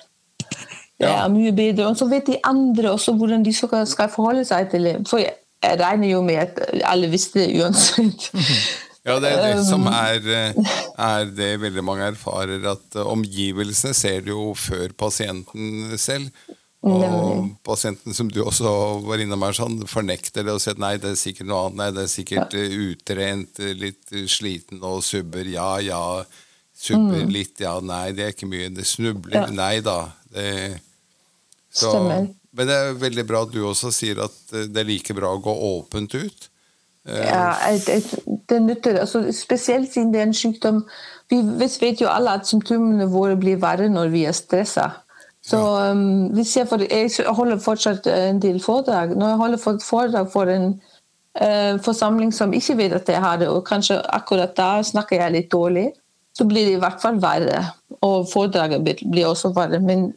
Det 1.02 1.10
er 1.10 1.28
mye 1.32 1.52
bedre. 1.52 1.90
Og 1.90 1.98
så 1.98 2.08
vet 2.08 2.30
de 2.30 2.38
andre 2.44 2.92
også 2.92 3.12
hvordan 3.18 3.44
de 3.44 3.52
skal 3.52 4.08
forholde 4.14 4.46
seg 4.48 4.70
til 4.72 4.88
det. 4.88 4.96
For 5.10 5.20
jeg, 5.20 5.34
jeg 5.62 5.80
regner 5.80 6.08
jo 6.08 6.22
med 6.24 6.40
at 6.46 6.62
alle 6.88 7.10
visste 7.12 7.44
det 7.44 7.60
uansett. 7.60 8.30
Ja, 9.02 9.16
det 9.18 9.32
er 9.34 9.56
det 9.56 9.64
som 9.66 9.82
er, 9.90 10.26
er, 10.94 11.30
det 11.34 11.56
veldig 11.58 11.82
mange 11.82 12.04
erfarer, 12.12 12.62
at 12.70 12.94
omgivelsene 13.02 13.96
ser 13.98 14.20
det 14.22 14.30
jo 14.30 14.52
før 14.54 14.94
pasienten 14.94 15.96
selv. 15.98 16.28
Og 16.82 17.50
pasienten, 17.62 18.14
som 18.14 18.30
du 18.30 18.40
også 18.42 18.70
var 19.06 19.20
innom 19.22 19.44
her, 19.46 19.54
sånn, 19.54 19.76
fornekter 19.86 20.42
det 20.42 20.50
og 20.56 20.62
sier 20.64 20.80
nei, 20.82 20.96
det 20.98 21.12
er 21.12 21.20
sikkert 21.20 21.46
noe 21.46 21.66
annet. 21.68 21.78
Nei, 21.78 21.90
det 21.94 22.02
er 22.02 22.10
sikkert 22.10 22.56
ja. 22.58 22.62
Eh, 22.64 22.78
utrent, 22.90 23.60
eh, 23.62 23.76
litt 23.78 24.14
sliten 24.26 24.82
og 24.82 25.04
subber. 25.06 25.46
Ja, 25.46 25.76
ja, 25.84 26.02
Supper 26.82 27.28
litt, 27.30 27.60
ja, 27.62 27.76
nei, 27.84 28.08
det 28.16 28.24
er 28.24 28.32
ikke 28.34 28.48
mye. 28.50 28.70
Det 28.74 28.82
snubler, 28.88 29.36
Ja. 29.36 29.46
nei 29.54 29.76
da. 29.84 30.10
Det, 30.32 30.80
så, 31.70 31.92
Stemmer. 31.92 32.26
men 32.52 32.66
det 32.66 32.74
er 32.74 32.96
veldig 32.98 33.24
bra 33.28 33.42
at 33.46 33.52
du 33.52 33.60
også 33.62 33.92
sier 33.94 34.18
at 34.24 34.34
eh, 34.52 34.66
det 34.66 34.82
er 34.82 34.88
like 34.88 35.14
bra 35.14 35.30
å 35.30 35.42
gå 35.44 35.54
åpent 35.68 36.16
ut. 36.18 36.48
Ja, 37.06 37.58
det 38.48 38.58
nytter. 38.62 39.00
Altså, 39.02 39.24
spesielt 39.34 39.90
siden 39.92 40.12
det 40.12 40.20
er 40.20 40.28
en 40.28 40.36
sykdom 40.38 40.84
Vi 41.32 41.40
vet 41.58 41.98
jo 41.98 42.06
alle 42.06 42.36
at 42.38 42.46
symptomene 42.46 43.08
våre 43.10 43.34
blir 43.40 43.56
verre 43.58 43.88
når 43.90 44.12
vi 44.12 44.22
er 44.28 44.36
stressa. 44.36 45.01
Så 45.42 45.58
um, 45.90 46.26
hvis 46.36 46.56
jeg, 46.56 46.68
for, 46.68 46.82
jeg 46.90 47.10
holder 47.34 47.58
fortsatt 47.58 48.06
en 48.06 48.42
del 48.42 48.60
foredrag. 48.62 49.16
Når 49.16 49.28
jeg 49.28 49.36
holder 49.36 49.58
foredrag 49.88 50.28
for 50.32 50.50
en 50.50 50.68
uh, 51.42 51.80
forsamling 51.82 52.34
som 52.34 52.52
ikke 52.52 52.76
vet 52.78 52.92
at 52.92 53.08
jeg 53.08 53.20
har 53.20 53.36
det, 53.36 53.48
og 53.48 53.64
kanskje 53.66 53.98
akkurat 54.14 54.54
da 54.56 54.76
snakker 54.86 55.18
jeg 55.18 55.32
litt 55.32 55.52
dårlig, 55.52 55.88
så 56.34 56.44
blir 56.48 56.64
det 56.64 56.76
i 56.76 56.80
hvert 56.80 57.00
fall 57.02 57.18
verre. 57.22 57.64
Og 58.02 58.28
foredraget 58.32 58.84
blir- 58.84 59.26
også 59.26 59.52
verre. 59.54 59.80
Men 59.80 60.12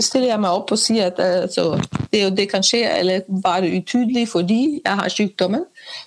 stiller 0.00 0.28
jeg 0.28 0.40
meg 0.40 0.50
opp 0.50 0.72
og 0.72 0.78
sier 0.78 1.12
at 1.12 1.20
altså, 1.20 1.78
det 2.12 2.24
og 2.26 2.36
det 2.36 2.48
kan 2.50 2.64
skje, 2.66 2.80
eller 2.98 3.20
være 3.44 3.70
utydelig 3.76 4.28
fordi 4.28 4.80
jeg 4.84 4.96
har 4.98 5.08
sykdommen, 5.08 5.64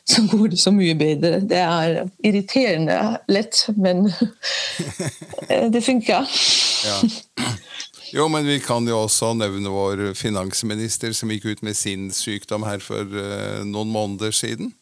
så 0.10 0.26
går 0.32 0.48
det 0.48 0.60
så 0.60 0.72
mye 0.72 0.96
bedre. 0.96 1.40
Det 1.40 1.58
er 1.62 2.10
irriterende 2.24 3.18
lett, 3.30 3.70
men 3.78 4.12
eh, 5.50 5.72
det 5.72 5.84
funker. 5.84 6.28
Ja. 6.86 7.00
Jo, 8.14 8.28
men 8.30 8.46
vi 8.46 8.60
kan 8.60 8.86
jo 8.88 9.00
også 9.06 9.32
nevne 9.38 9.72
vår 9.74 10.14
finansminister 10.18 11.14
som 11.18 11.32
gikk 11.34 11.46
ut 11.46 11.64
med 11.66 11.74
sin 11.78 12.10
sykdom 12.14 12.64
her 12.68 12.80
for 12.84 13.02
uh, 13.06 13.64
noen 13.66 13.90
måneder 13.94 14.32
siden. 14.36 14.74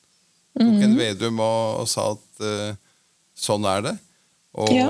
Tok 0.57 0.67
Mhm. 0.69 0.83
en 0.85 0.97
vedum 0.99 1.39
og, 1.41 1.79
og 1.81 1.87
sa 1.89 2.11
at 2.13 2.43
uh, 2.45 2.75
sånn 3.35 3.65
er 3.65 3.81
det. 3.87 3.95
Og 4.53 4.69
Ja. 4.75 4.87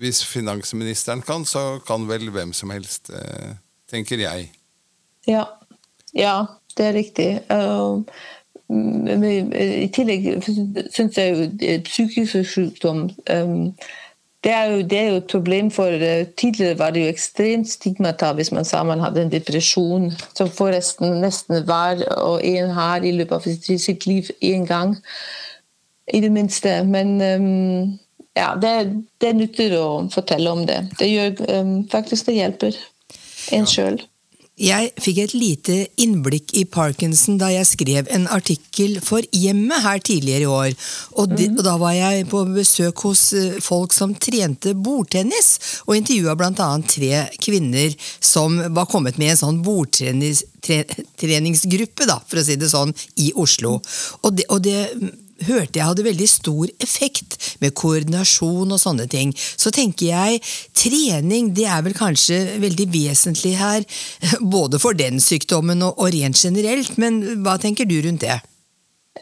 hvis 0.00 0.22
finansministeren 0.24 1.20
kan, 1.22 1.44
så 1.44 1.80
kan 1.86 2.06
vel 2.08 2.30
hvem 2.32 2.52
som 2.56 2.70
helst, 2.70 3.10
uh, 3.12 3.54
tenker 3.90 4.18
jeg. 4.22 4.50
Ja. 5.28 5.44
ja, 6.16 6.46
det 6.76 6.86
er 6.86 6.92
riktig. 6.96 7.30
Uh, 7.50 8.00
I 8.70 9.88
tillegg 9.92 10.28
syns 10.94 11.16
jeg 11.18 11.34
jo 11.34 11.78
psykisk 11.84 12.46
sykdom 12.54 13.08
um, 13.34 13.74
det 14.44 14.52
er, 14.52 14.64
jo, 14.64 14.76
det 14.88 14.98
er 14.98 15.08
jo 15.10 15.16
et 15.20 15.30
problem, 15.30 15.70
for 15.70 15.84
eh, 15.84 16.26
tidligere 16.26 16.78
var 16.78 16.90
det 16.90 17.02
jo 17.02 17.12
ekstremt 17.12 17.68
stigmata 17.68 18.30
hvis 18.32 18.52
man 18.56 18.64
sa 18.64 18.82
man 18.82 19.02
hadde 19.04 19.26
en 19.26 19.32
depresjon, 19.32 20.06
som 20.34 20.48
forresten 20.48 21.18
nesten 21.20 21.66
var 21.68 22.00
og 22.16 22.40
en 22.44 22.70
har 22.72 23.04
i 23.04 23.12
løpet 23.12 23.36
av 23.36 23.76
sitt 23.84 24.06
liv 24.08 24.30
én 24.40 24.64
gang. 24.66 24.96
I 26.12 26.20
det 26.20 26.32
minste. 26.32 26.72
Men 26.84 27.20
um, 27.20 27.98
ja, 28.34 28.54
det, 28.56 28.72
det 29.20 29.34
nytter 29.36 29.76
å 29.78 29.86
fortelle 30.10 30.50
om 30.50 30.64
det. 30.66 30.80
Det 30.98 31.06
gjør 31.06 31.44
um, 31.60 31.76
faktisk 31.92 32.26
det 32.30 32.38
hjelper 32.40 32.80
en 33.54 33.68
sjøl. 33.68 34.00
Jeg 34.60 34.90
fikk 35.00 35.22
et 35.22 35.32
lite 35.32 35.88
innblikk 36.04 36.52
i 36.60 36.66
Parkinson 36.68 37.38
da 37.40 37.48
jeg 37.48 37.64
skrev 37.64 38.04
en 38.12 38.28
artikkel 38.28 39.00
for 39.00 39.24
Hjemmet 39.32 39.80
her 39.86 39.96
tidligere 40.04 40.44
i 40.44 40.50
år. 40.50 40.74
Og, 41.16 41.32
de, 41.32 41.48
og 41.54 41.64
Da 41.64 41.80
var 41.80 41.96
jeg 41.96 42.28
på 42.28 42.44
besøk 42.52 43.00
hos 43.06 43.32
eh, 43.32 43.56
folk 43.64 43.92
som 43.96 44.12
trente 44.20 44.76
bordtennis, 44.76 45.80
og 45.86 45.96
intervjua 45.96 46.34
bl.a. 46.36 46.78
tre 46.84 47.32
kvinner 47.40 47.96
som 48.20 48.60
var 48.76 48.84
kommet 48.90 49.18
med 49.20 49.30
en 49.32 49.38
sånn 49.40 49.62
bordtreningsgruppe, 49.64 52.04
da, 52.10 52.18
for 52.28 52.38
å 52.40 52.44
si 52.44 52.56
det 52.60 52.68
sånn, 52.68 52.92
i 53.24 53.32
Oslo. 53.40 53.80
Og 54.20 54.30
det, 54.36 54.44
og 54.52 54.60
det 54.66 54.80
hørte 55.48 55.80
jeg 55.80 55.86
hadde 55.88 56.06
veldig 56.06 56.28
stor 56.28 56.70
effekt 56.82 57.36
med 57.62 57.74
koordinasjon 57.78 58.74
og 58.74 58.80
sånne 58.80 59.06
ting. 59.10 59.32
Så 59.34 59.72
tenker 59.74 60.10
jeg 60.10 60.42
trening 60.76 61.52
det 61.56 61.66
er 61.70 61.84
vel 61.86 61.96
kanskje 61.96 62.40
veldig 62.62 62.86
vesentlig 62.92 63.56
her, 63.60 63.86
både 64.56 64.80
for 64.82 64.96
den 64.98 65.20
sykdommen 65.22 65.84
og, 65.86 65.98
rent 66.10 66.38
generelt, 66.40 66.96
men 66.98 67.20
hva 67.44 67.56
tenker 67.60 67.86
du 67.88 68.00
rundt 68.04 68.24
det? 68.24 68.40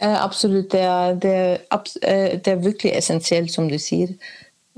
Eh, 0.01 0.19
Absolutt. 0.23 0.71
Det 0.73 0.83
er, 0.85 1.17
det, 1.21 1.37
er, 1.69 1.89
eh, 2.03 2.37
det 2.39 2.53
er 2.55 2.63
virkelig 2.63 2.95
essensielt, 3.01 3.53
som 3.53 3.69
du 3.71 3.79
sier. 3.83 4.15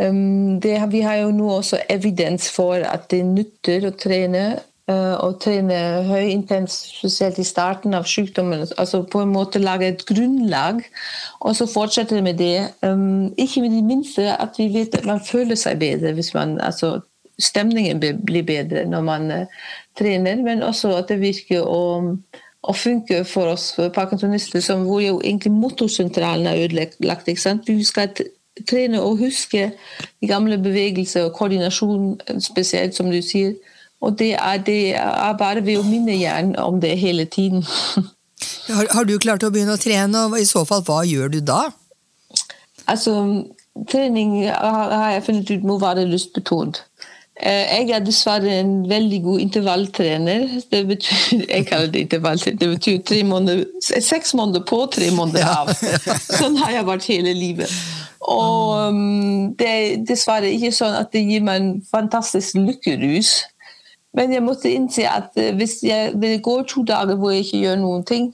Det, 0.00 0.70
vi 0.88 1.02
har 1.04 1.18
jo 1.20 1.32
nå 1.36 1.50
også 1.58 1.82
evidens 1.92 2.46
for 2.48 2.80
at 2.88 3.10
det 3.12 3.20
nytter 3.28 3.84
å 3.84 3.90
trene. 3.92 4.44
Eh, 4.90 5.14
Å 5.20 5.28
trene 5.42 5.78
høyintens, 6.08 6.76
spesielt 6.98 7.38
i 7.38 7.46
starten 7.46 7.94
av 7.96 8.08
sykdommen. 8.10 8.66
Altså 8.76 9.02
på 9.06 9.22
en 9.24 9.32
måte 9.34 9.62
lage 9.62 9.88
et 9.88 10.04
grunnlag, 10.08 10.82
og 11.40 11.56
så 11.56 11.68
fortsette 11.70 12.20
med 12.22 12.40
det. 12.42 12.70
Um, 12.82 13.30
ikke 13.38 13.64
med 13.64 13.76
det 13.76 13.84
minste 13.86 14.26
at 14.34 14.58
vi 14.58 14.68
vet 14.74 14.98
at 14.98 15.08
man 15.08 15.22
føler 15.24 15.58
seg 15.58 15.80
bedre 15.82 16.14
hvis 16.18 16.34
man 16.36 16.58
altså, 16.60 16.98
Stemningen 17.40 17.96
blir 17.96 18.42
bedre 18.44 18.82
når 18.84 19.04
man 19.06 19.30
eh, 19.32 19.60
trener, 19.96 20.42
men 20.44 20.60
også 20.60 20.90
at 20.98 21.08
det 21.08 21.22
virker 21.22 21.64
å 21.64 21.80
og 22.60 22.76
funker 22.76 23.22
for 23.24 23.54
oss 23.54 23.72
parkinsonister, 23.94 24.60
som 24.60 24.84
hvor 24.84 25.00
jo 25.00 25.20
egentlig 25.24 25.52
motorsentralen 25.52 26.46
er 26.46 26.64
ødelagt. 26.66 27.28
ikke 27.28 27.40
sant? 27.40 27.68
Vi 27.68 27.84
skal 27.84 28.10
trene 28.68 29.02
og 29.02 29.18
huske 29.18 29.70
de 30.20 30.28
gamle 30.28 30.58
bevegelser 30.58 31.24
og 31.24 31.32
koordinasjon, 31.38 32.20
spesielt, 32.40 32.94
som 32.94 33.10
du 33.10 33.22
sier. 33.22 33.54
Og 34.00 34.16
det 34.18 34.32
er, 34.34 34.62
det 34.64 34.94
er 34.96 35.36
bare 35.38 35.64
ved 35.64 35.80
å 35.80 35.84
minne 35.84 36.16
hjernen 36.16 36.56
om 36.60 36.80
det 36.80 36.96
hele 37.00 37.24
tiden. 37.28 37.66
Har, 38.70 38.86
har 38.94 39.04
du 39.04 39.16
klart 39.18 39.42
å 39.42 39.50
begynne 39.50 39.74
å 39.74 39.80
trene, 39.80 40.20
og 40.28 40.36
i 40.38 40.46
så 40.46 40.62
fall, 40.64 40.84
hva 40.86 41.00
gjør 41.04 41.32
du 41.32 41.40
da? 41.44 41.72
Altså, 42.88 43.12
trening 43.90 44.46
har 44.46 44.92
har 44.94 45.10
jeg 45.16 45.24
funnet 45.26 45.50
ut 45.50 45.66
må 45.66 45.76
være 45.82 46.06
lystbetont. 46.08 46.78
Eh, 47.42 47.80
Jeg 47.80 47.90
er 47.96 48.04
dessverre 48.04 48.60
en 48.60 48.88
veldig 48.88 49.20
god 49.22 49.40
intervalltrener. 49.40 50.46
Det 50.70 50.86
betyr, 50.86 51.44
jeg 51.54 51.66
kaller 51.66 51.90
det 51.92 52.04
intervalltrener. 52.06 52.58
Det 52.58 52.68
betyr 52.68 53.02
tre 53.10 53.22
måneder, 53.24 53.64
seks 54.00 54.34
måneder 54.34 54.64
på, 54.68 54.84
tre 54.92 55.10
måneder 55.10 55.46
av. 55.48 55.72
Sånn 56.40 56.58
har 56.60 56.76
jeg 56.78 56.88
vært 56.88 57.08
hele 57.10 57.34
livet. 57.36 57.78
Og 58.20 58.92
um, 58.92 59.54
det 59.58 59.68
er 59.68 60.02
dessverre 60.08 60.50
ikke 60.52 60.74
sånn 60.76 60.98
at 60.98 61.08
det 61.14 61.24
gir 61.24 61.44
meg 61.44 61.62
en 61.62 61.70
fantastisk 61.90 62.58
lykkerus. 62.60 63.38
Men 64.16 64.32
jeg 64.32 64.42
måtte 64.42 64.72
innse 64.72 65.06
at 65.08 65.36
eh, 65.38 65.54
hvis 65.54 65.80
jeg, 65.86 66.14
det 66.22 66.42
går 66.42 66.62
to 66.68 66.82
dager 66.86 67.18
hvor 67.18 67.34
jeg 67.34 67.44
ikke 67.46 67.64
gjør 67.64 67.82
noen 67.82 68.04
ting, 68.04 68.32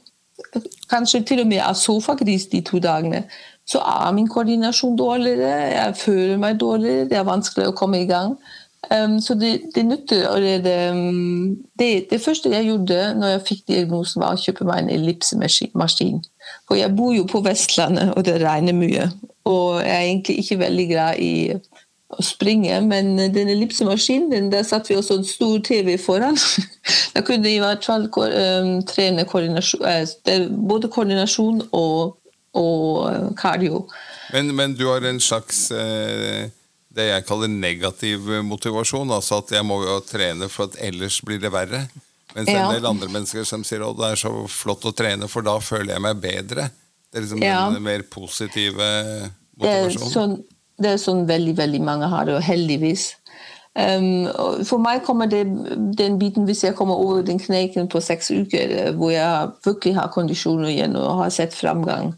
kanskje 0.90 1.24
til 1.26 1.40
og 1.42 1.48
med 1.50 1.62
er 1.64 1.76
sofagris 1.76 2.46
de 2.52 2.60
to 2.64 2.78
dagene, 2.78 3.24
så 3.66 3.80
er 3.82 4.12
min 4.14 4.28
koordinasjon 4.28 4.96
dårligere, 4.98 5.72
jeg 5.74 5.96
føler 5.96 6.36
meg 6.38 6.60
dårligere, 6.60 7.08
det 7.10 7.18
er 7.18 7.26
vanskelig 7.26 7.68
å 7.68 7.74
komme 7.76 8.00
i 8.04 8.06
gang. 8.06 8.36
Um, 8.90 9.20
så 9.20 9.34
det, 9.34 9.60
det 9.74 9.82
nytter. 9.86 10.28
Og 10.28 10.42
det, 10.42 10.76
det, 11.78 12.10
det 12.10 12.20
første 12.22 12.52
jeg 12.52 12.68
gjorde 12.68 13.14
når 13.18 13.32
jeg 13.32 13.46
fikk 13.48 13.64
diagnosen, 13.68 14.22
var 14.22 14.36
å 14.36 14.40
kjøpe 14.40 14.66
meg 14.68 14.84
en 14.84 14.92
ellipsemaskin. 14.94 16.22
For 16.68 16.78
jeg 16.78 16.94
bor 16.94 17.14
jo 17.16 17.26
på 17.26 17.42
Vestlandet, 17.42 18.12
og 18.14 18.24
det 18.28 18.38
regner 18.44 18.76
mye. 18.76 19.08
Og 19.46 19.80
jeg 19.82 19.96
er 19.96 20.04
egentlig 20.04 20.38
ikke 20.42 20.60
veldig 20.62 20.86
glad 20.92 21.18
i 21.22 21.32
å 22.14 22.22
springe, 22.22 22.76
men 22.86 23.16
den 23.34 23.48
ellipsemaskinen, 23.50 24.30
den, 24.30 24.50
der 24.52 24.62
satte 24.66 24.92
vi 24.92 24.98
også 25.00 25.18
en 25.18 25.26
stor 25.26 25.58
TV 25.66 25.96
foran. 25.98 26.38
da 27.14 27.22
kunne 27.26 27.42
vi 27.48 27.56
i 27.56 27.62
hvert 27.62 27.84
fall 27.86 28.06
trene 28.86 29.24
koordinasjon, 29.26 29.82
eh, 30.30 30.44
både 30.48 30.90
koordinasjon 30.94 31.64
og, 31.74 32.14
og 32.54 33.08
eh, 33.10 33.26
cardio. 33.40 33.82
Men, 34.32 34.54
men 34.58 34.76
du 34.78 34.86
har 34.90 35.02
en 35.06 35.18
slags 35.22 35.66
eh, 35.74 36.46
det 36.96 37.10
jeg 37.10 37.26
kaller 37.28 37.50
negativ 37.52 38.30
motivasjon. 38.46 39.10
Altså 39.12 39.42
at 39.42 39.52
jeg 39.58 39.66
må 39.66 39.82
jo 39.84 39.98
trene, 40.06 40.48
for 40.52 40.70
at 40.70 40.78
ellers 40.86 41.18
blir 41.26 41.42
det 41.42 41.52
verre. 41.54 41.84
Mens 42.36 42.50
Ja. 42.52 42.66
en 42.66 42.74
del 42.76 42.86
andre 42.88 43.08
mennesker 43.08 43.44
som 43.48 43.62
sier 43.64 43.82
at 43.86 43.96
det 43.98 44.08
er 44.12 44.20
så 44.20 44.32
flott 44.50 44.84
å 44.84 44.92
trene, 44.96 45.28
for 45.28 45.42
da 45.46 45.56
føler 45.62 45.94
jeg 45.94 46.04
meg 46.04 46.20
bedre. 46.22 46.70
Det 47.10 47.18
er 47.18 47.24
liksom 47.26 47.42
Ja. 47.42 47.70
den 47.70 47.82
mer 47.82 48.02
positive 48.02 48.76
Det 48.76 49.68
er 49.68 49.86
motivasjonen. 49.88 50.12
sånn, 50.12 50.34
det 50.82 50.92
er 50.92 51.00
sånn 51.00 51.24
veldig, 51.28 51.56
veldig 51.58 51.80
mange 51.84 52.08
har 52.12 52.26
det, 52.28 52.36
og 52.36 52.44
heldigvis. 52.44 53.10
Um, 53.76 54.28
for 54.64 54.80
meg 54.80 55.02
kommer 55.04 55.28
det, 55.28 55.42
den 55.98 56.16
biten 56.20 56.46
hvis 56.48 56.62
jeg 56.64 56.76
kommer 56.78 56.96
over 56.96 57.24
den 57.26 57.40
kneiken 57.40 57.90
på 57.92 58.00
seks 58.00 58.30
uker, 58.32 58.72
eh, 58.72 58.92
hvor 58.96 59.12
jeg 59.12 59.50
virkelig 59.66 59.98
har 59.98 60.12
kondisjoner 60.14 60.70
igjen 60.72 60.96
og 60.96 61.20
har 61.20 61.34
sett 61.34 61.56
framgang. 61.56 62.14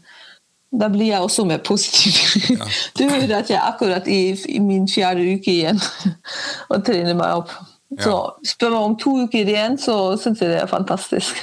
Da 0.71 0.87
blir 0.91 1.09
jeg 1.11 1.25
også 1.25 1.43
mer 1.49 1.59
positiv. 1.65 2.15
du 2.97 3.03
hører 3.09 3.41
at 3.41 3.51
jeg 3.51 3.57
er 3.57 3.67
akkurat 3.73 4.07
i, 4.07 4.37
i 4.47 4.61
min 4.63 4.87
fjerde 4.87 5.25
uke 5.35 5.51
igjen 5.51 5.81
og 6.71 6.85
trener 6.87 7.17
meg 7.17 7.41
opp. 7.41 7.51
Så 7.99 8.15
spør 8.45 8.75
meg 8.75 8.85
om 8.85 8.97
to 9.01 9.15
uker 9.25 9.49
igjen, 9.49 9.79
så 9.81 9.97
syns 10.21 10.43
jeg 10.43 10.53
det 10.53 10.61
er 10.61 10.69
fantastisk. 10.69 11.35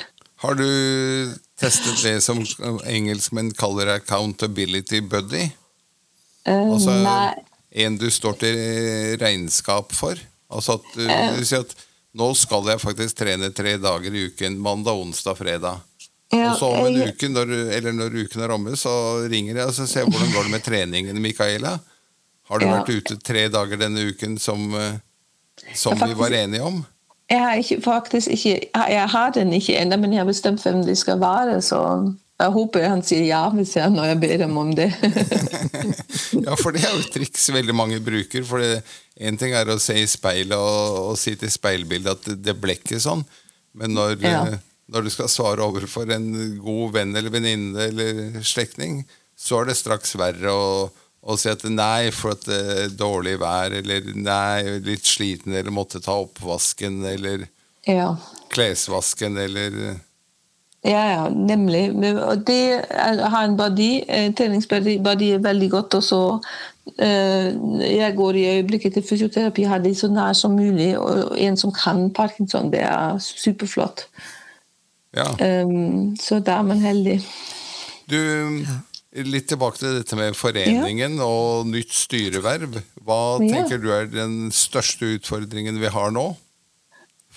Har 0.44 0.56
du 0.56 0.68
testet 1.58 2.00
det 2.04 2.20
som 2.24 2.40
engelskmenn 2.86 3.50
kaller 3.58 3.96
accountability 3.96 5.02
buddy? 5.02 5.48
Eh, 6.46 6.72
Altså 6.72 6.94
nei, 7.02 7.34
en 7.86 7.96
du 8.00 8.06
står 8.10 8.38
til 8.40 8.56
regnskap 9.20 9.92
for? 9.96 10.18
Altså 10.52 10.78
at 10.78 10.86
du, 10.94 11.04
du 11.06 11.44
sier 11.44 11.64
at 11.66 11.74
nå 12.16 12.30
skal 12.38 12.64
jeg 12.70 12.80
faktisk 12.80 13.18
trene 13.18 13.50
tre 13.52 13.74
dager 13.82 14.14
i 14.14 14.22
uken. 14.30 14.56
Mandag, 14.62 14.96
onsdag, 15.02 15.36
fredag. 15.36 15.82
Ja, 16.32 16.52
og 16.52 16.56
så 16.58 16.70
om 16.72 16.86
en 16.88 17.02
uke, 17.10 17.28
når, 17.30 17.50
eller 17.76 17.92
når 17.94 18.14
uken 18.24 18.42
er 18.42 18.54
omme, 18.54 18.72
så 18.78 18.92
ringer 19.30 19.60
jeg 19.60 19.68
og 19.68 19.74
så 19.76 19.84
ser 19.86 20.02
jeg 20.04 20.10
hvordan 20.14 20.32
går 20.34 20.48
det 20.48 20.54
med 20.56 20.64
treningen, 20.64 21.20
Micaela. 21.22 21.76
Har 22.48 22.58
du 22.62 22.66
Ja. 22.66 22.78
vært 22.78 22.90
ute 22.94 23.16
tre 23.26 23.48
dager 23.52 23.76
denne 23.78 24.06
uken 24.08 24.38
som, 24.38 24.64
eh, 24.74 24.96
som 25.74 25.92
faktisk, 25.98 26.14
vi 26.14 26.20
var 26.22 26.34
enige 26.38 26.62
om? 26.66 26.80
Jeg 27.30 27.40
har 27.42 27.56
ikke, 27.58 27.80
faktisk 27.82 28.28
ikke 28.30 28.68
Jeg 28.74 29.08
har 29.10 29.30
den 29.34 29.52
ikke 29.52 29.76
ennå, 29.80 29.96
men 29.98 30.12
jeg 30.12 30.20
har 30.22 30.26
bestemt 30.30 30.62
hvem 30.62 30.84
det 30.86 30.96
skal 30.98 31.18
være. 31.20 31.60
Så 31.62 31.80
jeg 32.36 32.52
håper 32.52 32.84
han 32.84 33.02
sier 33.06 33.22
ja 33.30 33.42
hvis 33.54 33.72
jeg, 33.78 33.92
når 33.94 34.10
jeg 34.10 34.18
ber 34.26 34.42
ham 34.44 34.56
om 34.60 34.74
det. 34.76 34.90
Ja, 36.46 36.54
for 36.58 36.74
det 36.74 36.82
er 36.84 36.92
jo 36.92 37.00
et 37.00 37.12
triks 37.14 37.46
veldig 37.54 37.74
mange 37.76 37.98
bruker. 38.04 38.42
For 38.46 38.60
én 38.60 39.38
ting 39.40 39.54
er 39.56 39.68
å 39.72 39.78
se 39.80 39.94
i 39.98 40.06
speilet 40.10 40.56
og, 40.58 41.12
og 41.12 41.16
si 41.20 41.32
til 41.38 41.50
speilbildet 41.52 42.12
at 42.12 42.26
det, 42.28 42.36
det 42.50 42.54
ble 42.60 42.74
ikke 42.76 42.98
sånn. 43.02 43.22
Men 43.76 43.94
når, 43.96 44.16
Ja. 44.24 44.42
eh, 44.52 44.58
når 44.92 45.06
du 45.06 45.10
skal 45.14 45.30
svare 45.32 45.64
overfor 45.64 46.10
en 46.14 46.28
god 46.62 46.92
venn 46.98 47.16
eller 47.18 47.32
venninne 47.34 47.88
eller 47.88 48.40
slektning, 48.46 49.00
så 49.36 49.62
er 49.62 49.70
det 49.70 49.78
straks 49.80 50.14
verre 50.18 50.52
å, 50.52 50.68
å 51.26 51.36
si 51.40 51.50
at 51.50 51.64
nei, 51.68 52.10
for 52.14 52.36
at 52.36 52.46
det 52.48 52.60
er 52.76 52.94
dårlig 52.96 53.36
vær, 53.42 53.74
eller 53.80 54.12
nei, 54.14 54.78
litt 54.86 55.08
sliten, 55.08 55.56
eller 55.56 55.74
måtte 55.74 56.00
ta 56.04 56.14
oppvasken, 56.22 57.00
eller 57.16 57.48
ja. 57.88 58.12
klesvasken, 58.54 59.36
eller 59.46 59.96
Ja, 60.86 61.02
ja, 61.10 61.28
nemlig. 61.28 61.90
Og 62.22 62.46
det 62.46 62.84
har 62.90 63.44
en 63.44 63.58
eh, 63.58 64.32
treningsbody 64.38 65.30
er 65.34 65.42
veldig 65.42 65.70
godt. 65.70 65.94
Og 65.98 66.02
så 66.02 66.20
eh, 67.02 67.50
Jeg 67.96 68.14
går 68.16 68.34
i 68.38 68.46
øyeblikket 68.56 68.92
til 68.94 69.02
fysioterapi, 69.02 69.62
har 69.62 69.78
de 69.78 69.94
så 69.94 70.08
nær 70.08 70.32
som 70.32 70.54
mulig. 70.54 70.98
Og 70.98 71.34
en 71.38 71.56
som 71.56 71.72
kan 71.72 72.10
parkinson, 72.10 72.70
det 72.70 72.82
er 72.82 73.18
superflott. 73.18 74.06
Ja. 75.16 75.62
Um, 75.64 76.16
så 76.20 76.38
da 76.44 76.58
er 76.60 76.62
man 76.62 76.78
heldig. 76.78 77.20
Du, 78.10 78.18
litt 79.24 79.48
tilbake 79.48 79.80
til 79.80 79.94
dette 79.96 80.16
med 80.18 80.36
foreningen 80.36 81.18
og 81.24 81.66
nytt 81.70 81.94
styreverv. 81.94 82.82
Hva 83.06 83.40
Ja. 83.40 83.54
tenker 83.54 83.80
du 83.80 83.90
er 83.90 84.06
den 84.06 84.52
største 84.52 85.16
utfordringen 85.16 85.80
vi 85.80 85.86
har 85.88 86.10
nå? 86.10 86.36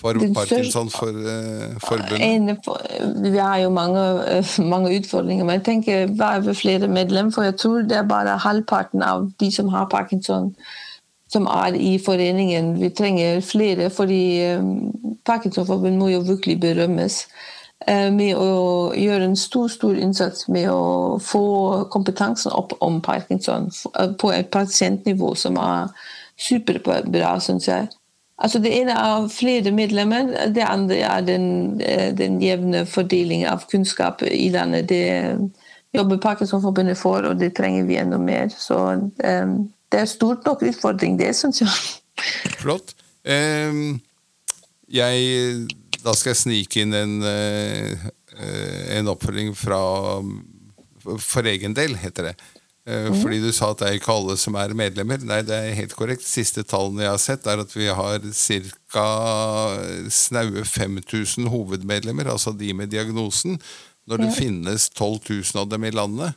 For 0.00 0.12
Den 0.12 0.34
største- 0.34 0.56
Parkinson-forbundet? 0.56 3.30
Vi 3.32 3.36
har 3.36 3.58
jo 3.58 3.68
mange, 3.68 4.36
eh, 4.36 4.44
mange 4.64 4.98
utfordringer, 4.98 5.44
men 5.44 5.54
jeg 5.54 5.64
tenker 5.64 6.16
bare 6.18 6.54
flere 6.54 6.88
medlemmer. 6.88 7.32
for 7.32 7.42
jeg 7.42 7.56
tror 7.56 7.82
det 7.82 7.92
er 7.92 8.02
bare 8.02 8.38
halvparten 8.38 9.02
av 9.02 9.30
de 9.40 9.52
som 9.52 9.68
har 9.68 9.86
parkinson, 9.90 10.54
som 11.28 11.46
er 11.46 11.74
i 11.74 11.98
foreningen. 11.98 12.80
Vi 12.80 12.88
trenger 12.88 13.40
flere, 13.40 13.90
fordi 13.90 14.40
eh, 14.40 14.62
Parkinsonforbundet 15.26 15.98
må 15.98 16.08
jo 16.08 16.20
virkelig 16.20 16.60
berømmes 16.60 17.26
eh, 17.88 18.12
med 18.12 18.34
å 18.36 18.92
gjøre 18.96 19.24
en 19.24 19.36
stor 19.36 19.68
stor 19.68 19.94
innsats 19.94 20.48
med 20.48 20.70
å 20.70 21.18
få 21.18 21.84
kompetansen 21.90 22.52
opp 22.52 22.72
om 22.80 23.00
parkinson 23.00 23.70
eh, 23.98 24.08
på 24.18 24.32
et 24.32 24.50
pasientnivå 24.50 25.34
som 25.34 25.56
er 25.56 25.86
superbra, 26.40 27.40
syns 27.40 27.68
jeg. 27.68 27.88
Altså 28.40 28.58
Det 28.58 28.70
ene 28.72 28.94
er 28.96 29.26
flere 29.28 29.70
medlemmer, 29.74 30.30
det 30.54 30.64
andre 30.64 30.96
er 31.04 31.24
den, 31.26 31.80
eh, 31.80 32.08
den 32.16 32.38
jevne 32.42 32.86
fordeling 32.88 33.44
av 33.46 33.66
kunnskap 33.68 34.22
i 34.22 34.48
landet. 34.48 34.88
Det 34.88 35.50
jobber 35.92 36.16
Parkinsonforbundet 36.22 36.96
for, 36.98 37.26
og 37.28 37.40
det 37.40 37.52
trenger 37.58 37.84
vi 37.84 37.98
enda 38.00 38.18
mer. 38.18 38.48
Så 38.48 38.78
um, 38.96 39.52
det 39.92 40.00
er 40.00 40.08
stort 40.08 40.46
nok 40.46 40.62
utfordring, 40.62 41.18
det 41.18 41.34
syns 41.36 41.60
jeg. 41.60 41.74
Flott. 42.62 42.94
Um, 43.28 44.00
jeg, 44.88 45.66
da 46.00 46.14
skal 46.16 46.32
jeg 46.32 46.40
snike 46.40 46.80
inn 46.80 46.96
en, 46.96 47.18
en 48.96 49.10
oppfølging 49.12 49.52
fra 49.58 49.82
For 51.20 51.46
egen 51.48 51.76
del, 51.76 51.94
heter 51.96 52.30
det. 52.30 52.34
Eh, 52.86 53.10
Fordi 53.22 53.40
du 53.42 53.52
sa 53.52 53.70
at 53.70 53.78
det 53.78 53.88
er 53.88 53.98
ikke 54.00 54.14
alle 54.14 54.36
som 54.40 54.54
er 54.56 54.72
medlemmer. 54.74 55.20
Nei, 55.22 55.42
det 55.42 55.52
er 55.54 55.74
helt 55.76 55.92
korrekt. 55.94 56.22
Siste 56.26 56.62
tallene 56.64 57.02
jeg 57.04 57.10
har 57.12 57.18
sett, 57.22 57.46
er 57.46 57.60
at 57.60 57.72
vi 57.76 57.86
har 57.92 58.20
ca. 58.32 59.06
snaue 60.10 60.64
5000 60.64 61.48
hovedmedlemmer, 61.52 62.30
altså 62.32 62.52
de 62.56 62.72
med 62.74 62.90
diagnosen, 62.90 63.60
når 64.08 64.16
det 64.24 64.30
Ja. 64.30 64.34
finnes 64.40 64.88
12 64.90 65.20
000 65.28 65.60
av 65.62 65.68
dem 65.68 65.84
i 65.84 65.90
landet. 65.90 66.34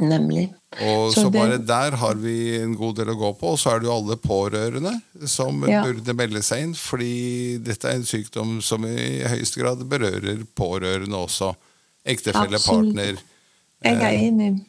Nemlig. 0.00 0.52
Og 0.82 1.12
Så 1.14 1.22
så, 1.22 1.30
det- 1.30 1.38
bare 1.40 1.58
der 1.58 1.96
har 1.96 2.14
vi 2.16 2.56
en 2.60 2.74
god 2.74 2.96
del 2.96 3.06
å 3.14 3.16
gå 3.16 3.38
på. 3.38 3.52
Og 3.52 3.58
så 3.58 3.70
er 3.76 3.78
det 3.78 3.86
jo 3.86 3.94
alle 3.94 4.16
pårørende 4.16 5.00
som 5.28 5.62
Ja. 5.68 5.84
burde 5.84 6.12
melde 6.12 6.42
seg 6.42 6.62
inn, 6.64 6.74
fordi 6.74 7.58
dette 7.62 7.84
er 7.84 7.92
en 7.94 8.02
sykdom 8.02 8.60
som 8.60 8.84
i 8.84 9.22
høyeste 9.22 9.60
grad 9.62 9.78
berører 9.88 10.44
pårørende 10.56 11.14
også. 11.14 11.54
Ektefelle, 12.04 12.56
Absolutt. 12.58 12.94
partner. 12.96 13.16
Jeg 13.84 13.94
er 13.94 14.00
Eh, 14.02 14.28
enig. 14.28 14.66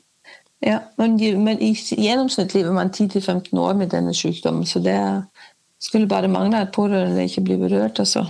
Ja, 0.66 0.80
men, 0.98 1.20
men 1.46 1.62
i 1.62 1.76
gjennomsnitt 1.76 2.56
lever 2.58 2.74
man 2.74 2.90
10-15 2.90 3.54
år 3.62 3.78
med 3.78 3.92
denne 3.94 4.16
sykdommen, 4.18 4.66
så 4.66 4.82
det 4.82 4.98
skulle 5.82 6.10
bare 6.10 6.32
mangle 6.32 6.64
at 6.66 6.74
pårørende 6.74 7.28
ikke 7.28 7.46
blir 7.46 7.62
berørt. 7.62 8.00
altså. 8.00 8.26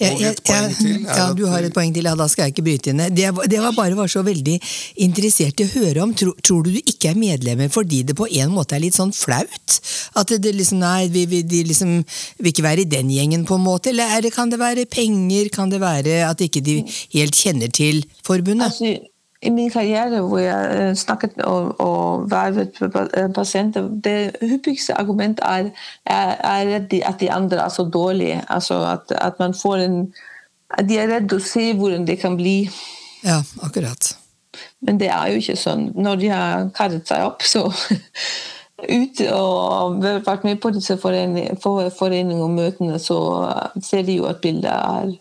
Jeg, 0.00 0.16
jeg, 0.18 0.38
jeg, 0.48 1.02
ja, 1.06 1.28
du 1.36 1.44
har 1.46 1.62
et 1.62 1.74
poeng 1.74 1.92
til, 1.94 2.06
ja, 2.08 2.16
da 2.18 2.26
skal 2.30 2.48
jeg 2.48 2.54
ikke 2.54 2.64
bryte 2.66 2.90
inn. 2.90 3.02
Det, 3.14 3.28
det 3.50 3.60
var 3.62 3.76
bare 3.76 3.94
var 3.94 4.10
så 4.10 4.24
veldig 4.26 4.56
interessert 5.04 5.60
i 5.62 5.66
å 5.68 5.70
høre 5.76 6.02
om. 6.02 6.14
Tror, 6.18 6.32
tror 6.42 6.64
du 6.66 6.72
du 6.74 6.80
ikke 6.80 7.12
er 7.12 7.20
medlemmer 7.20 7.70
fordi 7.72 8.00
det 8.08 8.16
på 8.18 8.26
en 8.26 8.50
måte 8.54 8.74
er 8.76 8.82
litt 8.82 8.98
sånn 8.98 9.12
flaut? 9.14 9.78
At 10.18 10.32
det, 10.32 10.40
det 10.42 10.56
liksom, 10.58 10.82
nei, 10.82 11.06
vi, 11.12 11.26
vi, 11.30 11.44
de 11.46 11.62
liksom 11.68 11.94
vil 12.02 12.50
ikke 12.50 12.66
være 12.66 12.82
i 12.82 12.90
den 12.90 13.12
gjengen, 13.14 13.46
på 13.46 13.60
en 13.60 13.66
måte? 13.68 13.92
Eller 13.92 14.16
er 14.16 14.26
det, 14.26 14.34
kan 14.34 14.50
det 14.50 14.58
være 14.62 14.88
penger? 14.90 15.52
Kan 15.54 15.70
det 15.70 15.82
være 15.84 16.24
at 16.26 16.42
ikke 16.42 16.64
de 16.64 16.80
helt 17.14 17.38
kjenner 17.38 17.70
til 17.70 18.02
forbundet? 18.26 18.72
Altså, 18.72 18.96
I 19.42 19.50
min 19.50 19.70
karriere 19.70 20.20
hvor 20.22 20.38
jeg 20.38 20.74
eh, 20.78 20.96
snakket 20.96 21.40
og, 21.42 21.80
og 21.80 22.30
vervet 22.30 22.78
eh, 22.82 23.28
pasienter, 23.34 23.88
det 24.04 24.36
hyppigste 24.40 24.94
argumentet 24.94 25.42
er, 25.44 25.70
er, 26.06 26.74
at, 26.78 26.90
de, 27.20 27.30
andre 27.32 27.64
er 27.64 27.68
så 27.68 27.84
dårlige. 27.84 28.42
Altså 28.48 28.78
at, 28.86 29.12
at 29.18 29.38
man 29.38 29.54
får 29.54 29.76
en 29.86 30.14
at 30.72 30.88
De 30.88 30.96
er 30.96 31.10
redde 31.10 31.36
å 31.36 31.44
se 31.44 31.66
hvordan 31.76 32.06
det 32.08 32.14
kan 32.22 32.36
bli. 32.38 32.62
Ja, 33.26 33.42
akkurat. 33.60 34.14
Men 34.80 35.00
det 35.00 35.10
er 35.12 35.28
jo 35.28 35.42
ikke 35.42 35.56
sånn. 35.60 35.90
Når 35.92 36.20
de 36.22 36.30
har 36.32 36.70
karret 36.76 37.08
seg 37.08 37.26
opp, 37.26 37.44
så 37.44 37.66
ut 38.98 39.20
og 39.28 40.00
vært 40.02 40.46
med 40.48 40.62
på 40.62 40.72
disse 40.72 40.96
forening- 40.96 42.40
og 42.40 42.54
møtene, 42.56 42.96
så 42.98 43.18
ser 43.84 44.06
de 44.08 44.16
jo 44.22 44.30
at 44.30 44.40
bildet 44.40 44.72
er 44.72 45.12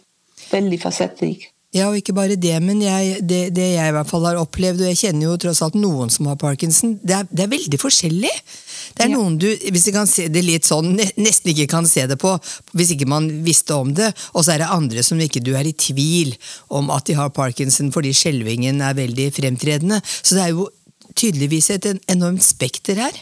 veldig 0.52 0.80
fasettrik. 0.82 1.50
Ja, 1.72 1.86
og 1.88 1.96
ikke 1.96 2.12
bare 2.12 2.36
det, 2.36 2.58
men 2.60 2.82
jeg, 2.84 3.22
det, 3.24 3.54
det 3.56 3.70
jeg 3.78 3.92
i 3.92 3.94
hvert 3.96 4.10
fall 4.10 4.26
har 4.28 4.40
opplevd, 4.42 4.82
og 4.84 4.90
jeg 4.90 4.98
kjenner 5.06 5.30
jo 5.30 5.38
tross 5.40 5.62
alt 5.64 5.78
noen 5.80 6.10
som 6.12 6.28
har 6.28 6.36
parkinson, 6.36 6.98
det 7.00 7.16
er, 7.16 7.30
det 7.32 7.46
er 7.46 7.54
veldig 7.54 7.80
forskjellig. 7.80 8.32
Det 8.98 9.06
er 9.06 9.08
Ja. 9.08 9.16
noen 9.16 9.38
du, 9.40 9.48
hvis 9.72 9.86
du 9.88 9.92
kan 9.96 10.10
se 10.10 10.26
det 10.28 10.44
litt 10.44 10.68
sånn, 10.68 10.98
nesten 11.16 11.54
ikke 11.54 11.70
kan 11.72 11.88
se 11.88 12.04
det 12.12 12.18
på, 12.20 12.34
hvis 12.76 12.92
ikke 12.98 13.08
man 13.08 13.30
visste 13.46 13.78
om 13.78 13.94
det, 13.96 14.10
og 14.34 14.44
så 14.44 14.58
er 14.58 14.66
det 14.66 14.68
andre 14.76 15.06
som 15.08 15.22
ikke 15.24 15.40
du 15.40 15.54
er 15.56 15.70
i 15.70 15.72
tvil 15.72 16.36
om 16.76 16.92
at 16.92 17.08
de 17.08 17.16
har 17.16 17.32
parkinson 17.32 17.94
fordi 17.96 18.12
skjelvingen 18.20 18.84
er 18.84 19.00
veldig 19.00 19.32
fremtredende. 19.40 20.02
Så 20.04 20.36
det 20.36 20.44
er 20.50 20.52
jo 20.52 20.68
tydeligvis 21.16 21.72
et 21.72 21.88
enormt 22.12 22.44
spekter 22.44 23.00
her. 23.00 23.16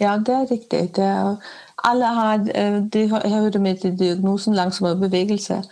Ja, 0.00 0.18
det 0.20 0.34
er 0.34 0.44
riktig. 0.52 0.82
Det 0.94 1.04
er, 1.08 1.40
alle 1.88 2.08
har 2.20 2.44
de 2.92 3.08
hører 3.08 3.58
med 3.64 3.80
til 3.80 3.96
diagnosen 3.98 4.54
langsommere 4.54 5.00
bevegelse. 5.08 5.62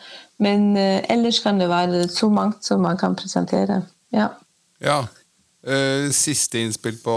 Men 0.42 0.75
eh, 0.77 1.05
ellers 1.12 1.40
kan 1.44 1.61
det 1.61 1.68
være 1.70 2.07
så 2.12 2.29
mangt 2.33 2.66
som 2.66 2.83
man 2.85 2.99
kan 3.01 3.16
presentere. 3.16 3.81
Ja. 4.14 4.29
Ja. 4.83 4.99
Eh, 5.66 6.11
Siste 6.14 6.61
innspill 6.62 6.99
på 7.03 7.14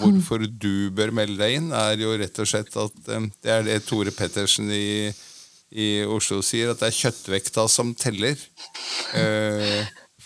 hvorfor 0.00 0.46
du 0.48 0.88
bør 0.96 1.12
melde 1.14 1.38
deg 1.42 1.58
inn, 1.60 1.68
er 1.76 2.00
jo 2.00 2.14
rett 2.18 2.40
og 2.42 2.48
slett 2.48 2.72
at 2.80 3.12
eh, 3.12 3.28
det 3.44 3.52
er 3.52 3.66
det 3.66 3.82
Tore 3.86 4.14
Pettersen 4.14 4.72
i, 4.72 5.12
i 5.70 5.90
Oslo 6.08 6.40
sier, 6.44 6.72
at 6.72 6.80
det 6.80 6.90
er 6.90 7.00
kjøttvekta 7.02 7.68
som 7.70 7.92
teller. 7.98 8.40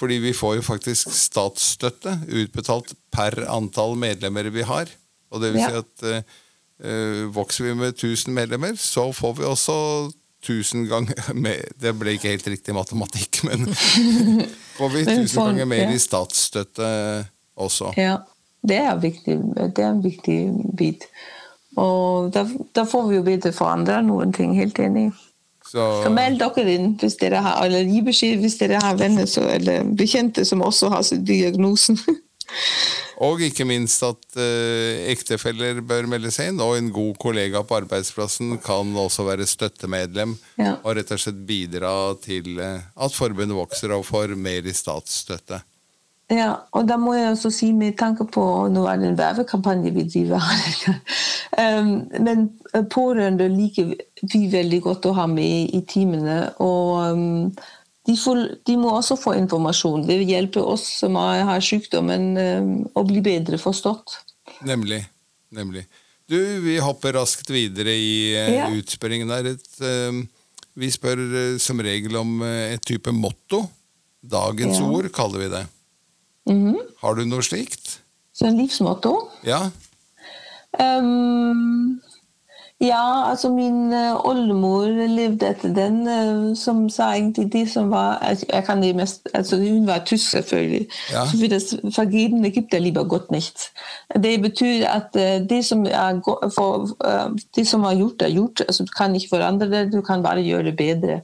Fordi 0.01 0.17
vi 0.23 0.31
får 0.33 0.55
jo 0.57 0.63
faktisk 0.65 1.11
statsstøtte 1.13 2.15
utbetalt 2.31 2.95
per 3.13 3.35
antall 3.53 3.99
medlemmer 4.01 4.49
vi 4.55 4.65
har. 4.65 4.89
Og 5.35 5.43
det 5.43 5.51
vil 5.53 5.67
si 5.67 5.83
at 5.83 6.31
vokser 7.35 7.67
vi 7.67 7.75
med 7.77 7.93
1000 7.93 8.33
medlemmer, 8.33 8.79
så 8.81 9.11
får 9.13 9.35
vi 9.37 9.45
også 9.45 9.77
1000 10.41 10.87
ganger 10.89 11.33
mer 11.45 11.65
Det 11.81 11.93
ble 11.99 12.17
ikke 12.17 12.33
helt 12.33 12.47
riktig 12.49 12.75
matematikk, 12.77 13.43
men 13.49 13.67
får 14.79 14.93
vi 14.95 15.05
tusen 15.05 15.27
1000 15.27 15.43
ganger 15.45 15.71
mer 15.73 15.95
i 15.95 15.99
statsstøtte 16.01 16.91
også. 17.61 17.95
ja. 18.01 18.21
Det 18.61 18.77
er, 18.77 18.97
viktig. 19.01 19.39
det 19.57 19.81
er 19.81 19.87
en 19.89 20.03
viktig 20.05 20.35
bit. 20.77 21.07
Og 21.81 22.29
da, 22.35 22.43
da 22.77 22.85
får 22.85 23.07
vi 23.09 23.17
jo 23.17 23.23
bedre 23.25 23.55
forandre 23.57 24.03
noen 24.05 24.35
ting. 24.37 24.53
Helt 24.59 24.77
enig. 24.85 25.07
Så, 25.65 26.03
Så 26.05 26.11
meld 26.13 26.41
dere 26.43 26.73
inn 26.75 26.91
hvis 27.01 27.17
dere 27.21 27.41
har, 27.45 27.61
eller 27.65 27.87
gi 27.87 28.03
beskjed 28.05 28.41
hvis 28.43 28.59
dere 28.61 28.81
har 28.83 28.99
venner 28.99 29.29
så, 29.31 29.47
eller 29.49 29.87
bekjente 29.97 30.45
som 30.45 30.65
også 30.67 30.91
har 30.93 31.07
diagnosen. 31.25 32.01
og 33.21 33.43
ikke 33.45 33.67
minst 33.69 34.03
at 34.07 34.39
eh, 34.41 35.07
ektefeller 35.13 35.83
bør 35.85 36.09
melde 36.09 36.33
seg 36.33 36.53
inn, 36.53 36.63
og 36.65 36.77
en 36.79 36.93
god 36.95 37.19
kollega 37.21 37.61
på 37.67 37.81
arbeidsplassen 37.83 38.57
kan 38.65 38.95
også 38.97 39.27
være 39.29 39.49
støttemedlem 39.49 40.37
Ja. 40.61 40.77
og 40.83 40.97
rett 40.97 41.13
og 41.13 41.21
slett 41.21 41.43
bidra 41.47 42.15
til 42.23 42.59
eh, 42.59 42.81
at 42.97 43.17
forbundet 43.17 43.57
vokser 43.59 43.93
og 43.97 44.07
får 44.09 44.37
mer 44.37 44.65
i 44.65 44.77
statsstøtte. 44.77 45.61
Ja, 46.31 46.51
og 46.79 46.87
da 46.87 46.95
må 47.01 47.17
jeg 47.17 47.33
også 47.33 47.51
si 47.51 47.73
med 47.75 47.97
tanke 47.99 48.23
på 48.31 48.43
Nå 48.71 48.85
er 48.87 49.01
det 49.01 49.09
en 49.09 49.17
vervekampanje 49.19 49.91
vi 49.97 50.05
driver 50.07 50.45
um, 51.59 51.89
men 52.23 52.45
pårørende 52.93 53.49
liker 53.51 53.97
vi 54.31 54.45
veldig 54.53 54.79
godt 54.85 55.09
å 55.11 55.15
ha 55.19 55.25
med 55.27 55.75
i 55.75 55.81
timene 55.91 56.53
Og 56.63 57.17
um, 57.19 57.51
de, 58.07 58.17
får, 58.17 58.43
de, 58.67 58.77
må 58.81 58.93
også 58.97 59.17
få 59.21 59.35
informasjon. 59.39 60.07
Det 60.09 60.19
hjelper 60.25 60.67
oss 60.73 60.87
som 61.03 61.19
har 61.21 61.61
sykdommen, 61.65 62.31
um, 62.37 62.71
å 62.97 63.05
bli 63.07 63.23
bedre 63.25 63.61
forstått. 63.61 64.21
Nemlig. 64.67 65.03
Nemlig. 65.55 65.85
Du, 66.31 66.39
vi 66.63 66.79
hopper 66.81 67.17
raskt 67.19 67.51
videre 67.53 67.93
i 67.93 68.15
uh, 68.37 68.53
ja. 68.55 68.69
utspørringen 68.81 69.33
her. 69.35 69.51
Et, 69.53 69.73
uh, 69.83 70.57
vi 70.81 70.91
spør 70.95 71.21
som 71.61 71.83
regel 71.83 72.17
om 72.21 72.41
et 72.47 72.83
type 72.87 73.13
motto. 73.13 73.65
Dagens 74.21 74.79
ja. 74.79 74.87
ord 74.87 75.11
kaller 75.13 75.45
vi 75.45 75.49
det. 75.53 75.65
Mm 76.49 76.61
-hmm. 76.67 76.79
Har 77.03 77.15
du 77.15 77.25
noe 77.25 77.43
slikt? 77.43 78.01
Så 78.33 78.47
en 78.47 78.57
livsmotto? 78.57 79.29
Ja. 79.45 79.71
Um, 80.79 82.01
ja, 82.81 83.31
altså 83.31 83.49
min 83.53 83.93
uh, 83.93 84.27
oldemor 84.27 84.87
levde 84.89 85.49
etter 85.51 85.73
den, 85.77 85.99
uh, 86.09 86.57
som 86.57 86.87
sa 86.89 87.11
egentlig 87.13 87.53
de 87.53 87.65
som 87.69 87.91
var 87.91 88.19
altså, 88.25 88.47
jeg 88.53 88.65
kan 88.65 88.83
det 88.83 88.97
mest, 88.97 89.29
altså 89.35 89.57
Hun 89.57 89.87
var 89.87 89.99
tysk, 90.07 90.31
selvfølgelig. 90.31 90.87
Ja. 91.13 91.27
Så 91.27 91.39
for 91.41 91.47
das 91.47 91.77
Vergebene 91.97 92.51
gibt 92.51 92.75
er 92.75 92.79
lieber 92.79 93.05
godt 93.05 93.31
nicht. 93.31 93.69
Det 94.23 94.43
betyr 94.43 94.87
at 94.87 95.11
uh, 95.15 95.49
det, 95.49 95.65
som 95.65 95.87
er, 95.87 96.21
for, 96.55 96.89
det 97.57 97.67
som 97.67 97.85
er 97.85 97.95
gjort, 97.95 98.23
er 98.23 98.31
gjort. 98.31 98.61
Altså, 98.61 98.85
du 98.85 98.93
kan 98.97 99.15
ikke 99.15 99.29
forandre 99.37 99.71
det, 99.71 99.93
du 99.93 100.01
kan 100.01 100.23
bare 100.23 100.43
gjøre 100.43 100.65
det 100.65 100.77
bedre. 100.77 101.21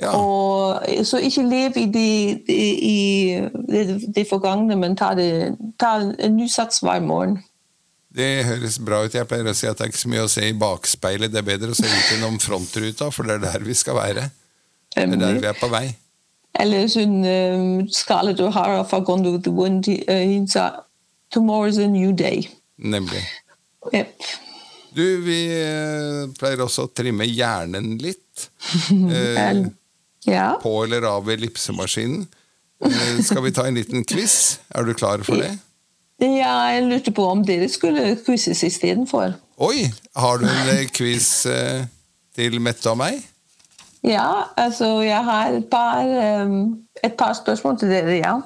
Ja. 0.00 0.16
Og, 0.16 0.80
så 1.02 1.18
ikke 1.18 1.42
lev 1.42 1.70
i 1.76 1.86
det, 1.86 2.40
i 2.82 3.40
det, 3.68 4.14
det 4.14 4.26
forgangne, 4.30 4.76
men 4.76 4.96
ta, 4.96 5.14
det, 5.14 5.56
ta 5.80 5.98
en 6.18 6.36
ny 6.36 6.46
sats 6.46 6.78
hver 6.78 7.00
morgen. 7.00 7.38
Det 8.18 8.28
høres 8.48 8.80
bra 8.82 9.04
ut. 9.04 9.14
Jeg 9.14 9.28
pleier 9.30 9.46
å 9.46 9.54
si 9.54 9.68
at 9.70 9.78
det 9.78 9.86
er 9.86 9.92
ikke 9.92 10.00
så 10.00 10.10
mye 10.10 10.26
å 10.26 10.32
se 10.32 10.48
i 10.48 10.56
bakspeilet. 10.58 11.30
Det 11.30 11.38
er 11.40 11.46
bedre 11.46 11.70
å 11.70 11.78
se 11.78 11.86
ut 11.86 12.10
gjennom 12.12 12.40
frontruta, 12.42 13.12
for 13.14 13.28
det 13.28 13.38
er 13.38 13.44
der 13.46 13.66
vi 13.66 13.76
skal 13.78 13.98
være. 14.00 14.26
Det 14.94 15.04
er 15.04 15.20
der 15.20 15.38
vi 15.38 15.50
er 15.52 15.58
på 15.58 15.70
vei. 15.70 15.86
Eller 16.58 16.88
sånn 16.90 17.20
uh, 17.22 17.86
Scarlett 17.94 18.42
O'Hara 18.42 18.82
fra 18.88 18.98
Gone 19.06 19.30
with 19.30 19.44
the 19.46 19.54
Wind, 19.54 19.86
hun 19.86 20.48
sa 20.50 20.70
'Tomorrow 21.30 21.68
is 21.70 21.78
a 21.78 21.86
new 21.86 22.10
day'. 22.10 22.48
Nemlig. 22.78 23.22
Yep. 23.92 24.26
Du, 24.96 25.04
vi 25.22 25.38
uh, 25.54 26.26
pleier 26.40 26.64
også 26.64 26.88
å 26.88 26.92
trimme 26.92 27.28
hjernen 27.28 27.96
litt. 28.02 28.24
Uh, 28.88 29.68
ja. 30.28 30.58
På 30.62 30.82
eller 30.84 31.06
av 31.08 31.30
ellipsemaskinen. 31.30 32.26
Eh, 32.84 33.22
skal 33.24 33.42
vi 33.42 33.52
ta 33.52 33.66
en 33.66 33.78
liten 33.78 34.04
quiz? 34.04 34.58
Er 34.74 34.86
du 34.86 34.94
klar 34.94 35.22
for 35.26 35.40
det? 35.40 35.50
Ja, 36.18 36.54
jeg 36.74 36.86
lurte 36.88 37.14
på 37.14 37.24
om 37.30 37.44
dere 37.46 37.68
skulle 37.70 38.16
quizes 38.26 38.64
istedenfor. 38.66 39.36
Oi! 39.62 39.86
Har 40.18 40.40
du 40.40 40.46
en 40.50 40.70
eh, 40.72 40.86
quiz 40.90 41.46
eh, 41.46 41.86
til 42.34 42.58
Mette 42.62 42.90
og 42.90 42.98
meg? 42.98 43.22
Ja, 44.06 44.48
altså 44.58 45.00
jeg 45.02 45.22
har 45.26 45.56
et 45.58 45.66
par, 45.70 46.06
et 47.02 47.16
par 47.18 47.34
spørsmål 47.38 47.78
til 47.80 47.90
dere, 47.92 48.18
ja. 48.18 48.36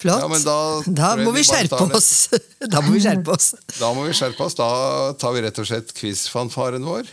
Flott. 0.00 0.24
Ja, 0.24 0.40
da, 0.44 0.58
da, 0.96 1.12
må 1.20 1.32
vi 1.36 1.44
skjerpe 1.44 1.80
oss. 1.96 2.30
da 2.72 2.80
må 2.84 2.94
vi 2.94 3.04
skjerpe 3.04 3.36
oss. 3.36 3.52
Da 3.76 3.92
må 3.96 4.04
vi 4.08 4.16
skjerpe 4.16 4.44
oss. 4.44 4.56
Da 4.56 4.68
tar 5.20 5.36
vi 5.36 5.44
rett 5.44 5.60
og 5.60 5.68
slett 5.68 5.92
quizfanfaren 5.96 6.84
vår. 6.88 7.08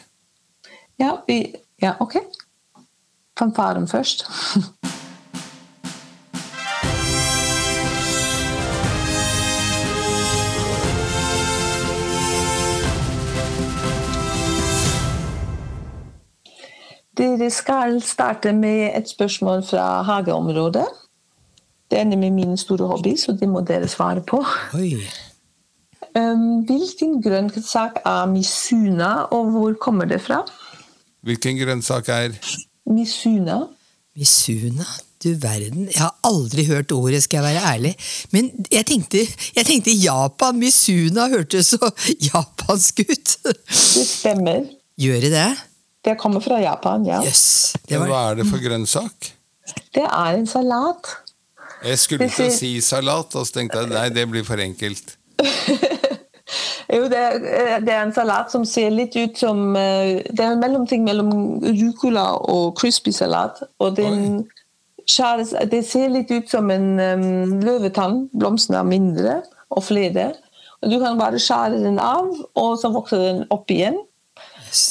Ja, 0.99 1.17
vi, 1.27 1.41
ja 1.83 1.97
ok 2.03 2.19
fanfaren 3.37 3.87
først. 3.87 4.25
Dere 17.17 17.49
skal 17.49 18.01
starte 18.01 18.53
med 18.53 18.91
et 18.97 19.09
spørsmål 19.09 19.63
fra 19.65 20.01
hageområdet. 20.05 20.85
Det 21.91 21.99
er 21.99 22.05
med 22.05 22.31
min 22.31 22.57
store 22.57 22.87
hobby, 22.87 23.15
så 23.17 23.31
det 23.31 23.49
må 23.49 23.61
dere 23.65 23.87
svare 23.87 24.21
på. 24.21 24.43
Oi. 24.73 24.99
hvilken 26.67 27.21
grønnsak 27.23 28.01
er 28.05 28.25
misuna, 28.25 29.11
og 29.31 29.51
hvor 29.51 29.73
kommer 29.73 30.05
det 30.05 30.21
fra? 30.21 30.43
Hvilken 31.23 31.57
grønnsak 31.57 32.09
er 32.09 32.37
Misuna. 32.87 33.65
Misuna? 34.15 34.85
Du 35.23 35.29
verden. 35.41 35.87
Jeg 35.89 36.01
har 36.01 36.15
aldri 36.23 36.65
hørt 36.65 36.91
ordet, 36.91 37.23
skal 37.23 37.37
jeg 37.37 37.55
være 37.55 37.73
ærlig. 37.73 37.95
Men 38.31 38.51
jeg 38.71 38.85
tenkte, 38.85 39.17
jeg 39.55 39.65
tenkte 39.65 39.91
Japan. 39.91 40.59
Misuna 40.59 41.27
hørtes 41.27 41.73
så 41.73 41.89
japansk 42.29 42.99
ut. 42.99 43.33
Det 43.73 44.05
stemmer. 44.07 44.69
Gjør 45.01 45.19
det 45.25 45.31
det? 45.31 45.49
Det 46.07 46.15
kommer 46.19 46.39
fra 46.43 46.61
Japan, 46.61 47.05
ja. 47.07 47.19
Yes, 47.25 47.75
var... 47.89 48.07
Hva 48.07 48.19
er 48.31 48.39
det 48.39 48.47
for 48.47 48.63
grønnsak? 48.63 49.31
Det 49.95 50.05
er 50.07 50.37
en 50.37 50.47
salat. 50.47 51.09
Jeg 51.83 51.99
skulle 51.99 52.29
ikke 52.31 52.47
si 52.55 52.77
salat, 52.81 53.35
og 53.35 53.47
så 53.47 53.59
tenkte 53.59 53.83
jeg 53.83 53.91
nei, 53.91 54.07
det 54.15 54.23
blir 54.31 54.47
for 54.47 54.61
enkelt. 54.63 55.17
Jo, 56.87 57.03
det 57.11 57.17
er, 57.19 57.33
eh, 57.35 57.79
det 57.83 57.91
er, 57.91 58.05
en 58.05 58.13
salat 58.15 58.51
som 58.51 58.63
ser 58.65 58.93
litt 58.95 59.15
ut 59.19 59.35
som 59.35 59.75
eh, 59.75 60.23
Det 60.31 60.39
er 60.39 60.53
en 60.53 60.61
mellomting 60.61 61.03
mellom 61.03 61.59
rucola 61.65 62.29
og 62.47 62.77
crispy 62.79 63.11
salat. 63.11 63.59
Og 63.83 63.97
den 63.97 64.45
skjæres, 65.03 65.51
det 65.71 65.83
ser 65.87 66.13
litt 66.13 66.31
ut 66.31 66.47
som 66.51 66.71
en 66.71 66.93
um, 66.95 67.57
løvetann. 67.63 68.29
Blomstene 68.31 68.79
er 68.79 68.87
mindre 68.87 69.35
og 69.67 69.83
flere. 69.89 70.31
Og 70.81 70.91
Du 70.91 70.99
kan 71.01 71.19
bare 71.19 71.41
skjære 71.41 71.81
den 71.83 71.99
av, 71.99 72.31
og 72.55 72.77
så 72.79 72.91
vokser 72.93 73.23
den 73.23 73.43
opp 73.51 73.71
igjen. 73.73 73.99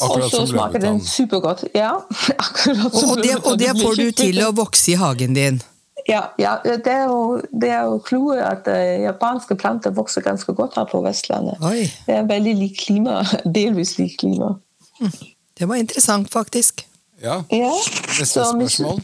Og 0.03 0.27
så 0.31 0.43
smaker 0.47 0.83
den 0.83 1.01
supergodt. 1.05 1.65
Ja, 1.75 1.95
akkurat 2.47 2.95
som 2.95 3.15
og, 3.15 3.23
det, 3.23 3.37
og 3.45 3.59
det 3.61 3.73
får 3.79 3.99
du 4.01 4.11
til 4.17 4.43
å 4.47 4.53
vokse 4.57 4.93
i 4.95 5.01
hagen 5.01 5.37
din? 5.37 5.63
Ja, 6.09 6.23
ja, 6.39 6.59
det 6.65 6.93
er 6.93 7.05
jo, 7.11 7.41
det 7.51 7.71
er 7.71 7.87
jo 7.89 7.99
kloe 7.99 8.39
at 8.45 8.69
uh, 8.71 9.03
japanske 9.03 9.57
planter 9.59 9.91
vokser 9.91 10.23
ganske 10.23 10.53
godt 10.55 10.77
her 10.79 10.87
på 10.91 11.01
Vestlandet. 11.03 11.59
Oi. 11.67 11.89
Det 12.07 12.15
er 12.21 12.29
veldig 12.29 12.55
lik 12.61 12.77
klima. 12.85 13.23
Delvis 13.59 13.97
lik 13.99 14.19
klima. 14.21 14.55
Hm. 15.01 15.15
Det 15.59 15.69
var 15.69 15.81
interessant, 15.81 16.31
faktisk. 16.31 16.87
Ja. 17.23 17.41
ja. 17.51 17.73
Neste 18.21 18.45
spørsmål. 18.45 19.03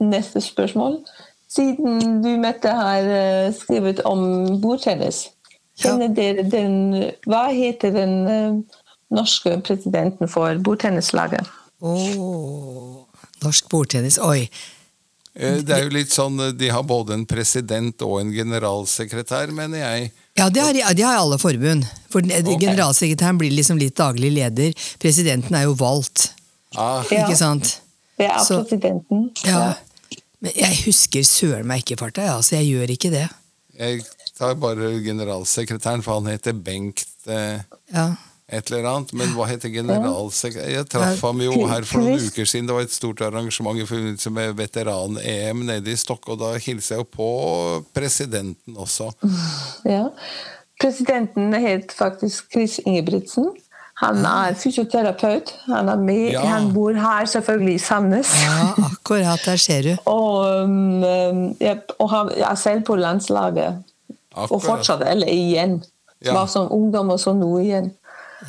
Neste 0.00 0.40
spørsmål. 0.40 0.98
Siden 1.52 2.22
du, 2.24 2.30
Mette, 2.40 2.68
har 2.74 3.06
uh, 3.06 3.54
skrevet 3.54 4.02
om 4.08 4.24
bordtennis, 4.60 5.28
kjenner 5.78 6.08
ja. 6.10 6.14
dere 6.16 6.46
den 6.50 6.74
Hva 7.28 7.44
heter 7.52 7.92
den 7.94 8.14
uh, 8.26 8.80
norske 9.12 9.56
presidenten 9.66 10.30
for 10.30 10.58
bordtennislaget? 10.64 11.48
Oh, 11.82 13.02
norsk 13.42 13.68
bordtennis. 13.72 14.18
Oi. 14.22 14.46
Eh, 15.34 15.60
det 15.64 15.74
er 15.74 15.86
jo 15.86 15.94
litt 15.94 16.12
sånn, 16.12 16.38
eh, 16.44 16.52
De 16.52 16.68
har 16.70 16.84
både 16.84 17.16
en 17.16 17.24
president 17.26 18.04
og 18.04 18.20
en 18.20 18.32
generalsekretær, 18.34 19.52
mener 19.56 19.82
jeg. 19.82 20.12
Ja, 20.36 20.48
det 20.48 20.62
har, 20.62 20.94
de 20.94 21.04
har 21.04 21.18
alle 21.20 21.38
forbund. 21.40 21.86
For 22.12 22.24
okay. 22.24 22.58
Generalsekretæren 22.60 23.40
blir 23.40 23.52
liksom 23.52 23.80
litt 23.80 23.96
daglig 23.96 24.32
leder. 24.32 24.72
Presidenten 25.00 25.56
er 25.56 25.66
jo 25.68 25.76
valgt. 25.76 26.30
Ah. 26.76 27.04
Ikke 27.04 27.36
sant? 27.36 27.78
Det 28.16 28.28
er 28.28 28.44
Så, 28.44 28.62
presidenten. 28.62 29.30
Ja. 29.44 29.74
Men 30.42 30.56
jeg 30.56 30.84
husker 30.86 31.24
søren 31.26 31.68
meg 31.68 31.84
ikke 31.84 32.00
farta, 32.00 32.24
ja, 32.26 32.40
så 32.42 32.58
jeg 32.58 32.72
gjør 32.72 32.92
ikke 32.96 33.12
det. 33.12 33.28
Jeg 33.78 34.02
tar 34.36 34.56
bare 34.60 34.94
generalsekretæren, 35.04 36.02
for 36.04 36.20
han 36.20 36.32
heter 36.32 36.56
Bengt. 36.56 37.06
Eh, 37.26 37.60
ja 37.92 38.12
et 38.48 38.70
eller 38.70 38.88
annet. 38.90 39.12
Men 39.16 39.32
hva 39.36 39.46
heter 39.50 39.72
generalsekretær? 39.72 40.70
Jeg 40.72 40.88
traff 40.92 41.22
ham 41.26 41.42
jo 41.44 41.54
her 41.70 41.86
for 41.88 42.04
noen 42.04 42.20
uker 42.20 42.48
siden. 42.48 42.68
Det 42.68 42.76
var 42.76 42.86
et 42.86 42.94
stort 42.94 43.22
arrangement 43.24 43.78
i 43.80 43.86
forbindelse 43.88 44.32
med 44.34 44.56
veteran-EM 44.58 45.64
nede 45.68 45.92
i 45.92 45.98
Stokke, 45.98 46.34
og 46.34 46.42
da 46.42 46.52
hilser 46.58 46.96
jeg 46.98 47.04
jo 47.04 47.10
på 47.18 47.30
presidenten 47.96 48.78
også. 48.78 49.12
Ja. 49.92 50.06
Presidenten 50.82 51.52
het 51.54 51.92
faktisk 51.94 52.50
Chris 52.50 52.80
Ingebrigtsen. 52.82 53.52
Han 54.02 54.24
er 54.26 54.54
fysioterapeut. 54.58 55.52
Han, 55.66 55.88
er 55.88 55.96
med, 55.96 56.32
ja. 56.32 56.40
han 56.40 56.72
bor 56.74 56.96
her, 56.96 57.26
selvfølgelig, 57.28 57.74
i 57.74 57.78
Sandnes. 57.78 58.32
Ja, 58.42 58.84
akkurat. 58.88 59.44
Der 59.46 59.56
ser 59.56 59.82
du. 59.82 59.92
og, 60.16 60.64
um, 60.64 61.54
ja, 61.60 61.76
og 61.98 62.10
han 62.10 62.32
er 62.36 62.54
selv 62.54 62.82
på 62.88 62.96
landslaget. 62.96 63.82
Akkurat. 64.32 64.50
Og 64.50 64.62
fortsatt, 64.62 65.04
eller 65.06 65.30
igjen. 65.30 65.82
Ja. 66.24 66.34
Var 66.34 66.46
som 66.46 66.72
ungdom 66.72 67.10
og 67.10 67.20
så 67.20 67.34
nå 67.34 67.52
igjen. 67.58 67.92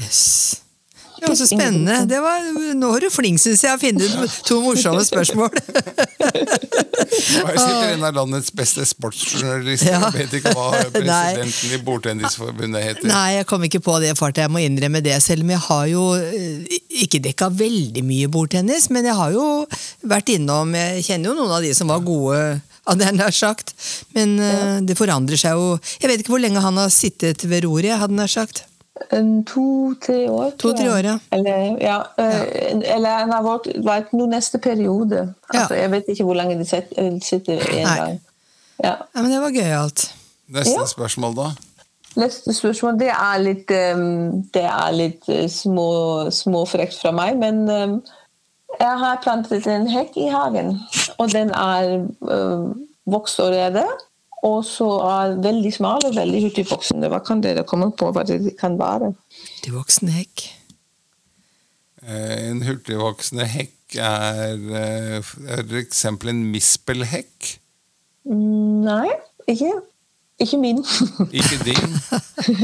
Yes. 0.02 0.64
Det 1.24 1.30
var 1.30 1.36
så 1.36 1.46
spennende. 1.48 2.06
Det 2.06 2.20
var, 2.20 2.48
nå 2.76 2.88
er 2.98 3.06
du 3.06 3.10
flink, 3.14 3.40
syns 3.40 3.62
jeg, 3.64 3.72
å 3.72 3.80
finne 3.80 4.04
ut 4.04 4.34
to 4.44 4.58
morsomme 4.60 5.04
spørsmål. 5.12 5.54
jeg 5.56 6.48
sitter 7.32 7.92
en 7.94 8.04
av 8.04 8.18
landets 8.18 8.52
beste 8.52 8.84
sportsjournalister 8.90 10.04
og 10.04 10.18
vet 10.18 10.36
ikke 10.40 10.52
hva 10.52 10.82
presidenten 10.98 11.78
i 11.78 11.80
Bordtennisforbundet 11.86 12.84
heter. 12.90 13.08
Nei, 13.08 13.38
jeg 13.38 13.48
kom 13.48 13.64
ikke 13.70 13.80
på 13.86 13.96
det 14.04 14.12
fartet, 14.20 14.44
jeg 14.44 14.52
må 14.52 14.66
innrømme 14.66 15.00
det. 15.06 15.16
Selv 15.24 15.48
om 15.48 15.54
jeg 15.54 15.64
har 15.70 15.86
jo 15.94 16.04
eh, 16.20 16.76
ikke 17.06 17.24
dekka 17.30 17.50
veldig 17.56 18.04
mye 18.04 18.28
bordtennis, 18.34 18.90
men 18.92 19.08
jeg 19.08 19.16
har 19.16 19.32
jo 19.38 19.48
vært 20.04 20.34
innom 20.34 20.76
Jeg 20.76 21.08
kjenner 21.08 21.32
jo 21.32 21.38
noen 21.40 21.56
av 21.56 21.64
de 21.64 21.72
som 21.78 21.88
var 21.94 22.04
gode 22.04 22.44
hadde 22.84 23.08
jeg 23.08 23.16
nær 23.16 23.32
sagt. 23.32 23.74
Men 24.18 24.36
eh, 24.44 24.78
det 24.84 25.00
forandrer 25.00 25.40
seg 25.40 25.56
jo 25.56 25.78
Jeg 26.02 26.10
vet 26.10 26.20
ikke 26.20 26.36
hvor 26.36 26.44
lenge 26.44 26.64
han 26.64 26.84
har 26.84 26.92
sittet 26.92 27.48
ved 27.48 27.64
roret, 27.64 27.96
hadde 27.96 28.12
jeg 28.12 28.20
nær 28.26 28.36
sagt. 28.42 28.66
En 29.12 29.44
To-tre 29.46 30.30
år. 30.30 30.52
To-tre 30.58 30.90
år, 30.92 31.04
ja. 31.06 31.18
Eller, 31.32 31.78
ja, 31.82 31.98
ja. 32.18 32.30
eller 32.96 33.10
han 33.10 33.32
har 33.32 33.44
vært, 33.44 33.68
vært 33.86 34.14
nå 34.14 34.26
neste 34.32 34.58
periode. 34.64 35.34
Altså, 35.50 35.76
Jeg 35.76 35.92
vet 35.92 36.08
ikke 36.08 36.24
hvor 36.24 36.40
lenge 36.40 36.58
de 36.60 36.66
eh, 36.98 37.20
sitter 37.22 37.60
en 37.60 37.84
Nei. 37.88 37.98
gang. 38.00 38.20
Ja. 38.84 38.96
Ja, 39.16 39.22
men 39.22 39.32
det 39.32 39.42
var 39.42 39.54
gøyalt. 39.56 40.08
Neste 40.54 40.80
Ja. 40.80 40.86
spørsmål, 40.86 41.36
da. 41.36 41.52
Neste 42.16 42.54
spørsmål 42.54 43.00
det 43.00 43.10
er 43.10 43.38
litt, 43.42 43.72
um, 43.96 44.42
det 44.54 44.64
er 44.70 44.92
litt 44.94 45.30
små, 45.50 46.30
småfrekt 46.30 47.00
fra 47.02 47.12
meg, 47.12 47.38
men 47.42 47.64
um, 47.70 47.96
jeg 48.80 48.98
har 49.00 49.22
plantet 49.24 49.68
en 49.68 49.88
hekk 49.90 50.18
i 50.18 50.28
hagen. 50.30 50.76
Og 51.18 51.32
den 51.34 51.50
er 51.50 52.06
um, 52.22 52.88
vokst 53.10 53.40
allerede. 53.40 53.86
Og 54.44 54.60
så 54.68 54.88
er 55.08 55.38
veldig 55.44 55.72
smal 55.72 56.04
og 56.04 56.18
veldig 56.18 56.42
hurtigvoksende. 56.48 57.08
Hva 57.12 57.22
kan 57.24 57.44
dere 57.44 57.64
komme 57.68 57.92
på 57.96 58.10
hva 58.12 58.26
det 58.28 58.58
kan 58.60 58.76
være? 58.80 59.14
Hurtigvoksende 59.40 60.18
hekk. 60.18 60.44
Eh, 62.04 62.50
En 62.50 62.62
hurtigvoksende 62.68 63.48
hekk 63.48 63.96
er 64.04 64.60
eh, 64.82 65.18
for 65.24 65.80
eksempel 65.80 66.34
en 66.34 66.44
mispelhekk. 66.52 67.54
Mm, 68.28 68.84
Nei, 68.84 69.10
ikke. 69.48 69.72
Ikke 70.44 70.58
min. 70.60 70.82
Ikke 71.40 71.60
din. 71.64 71.94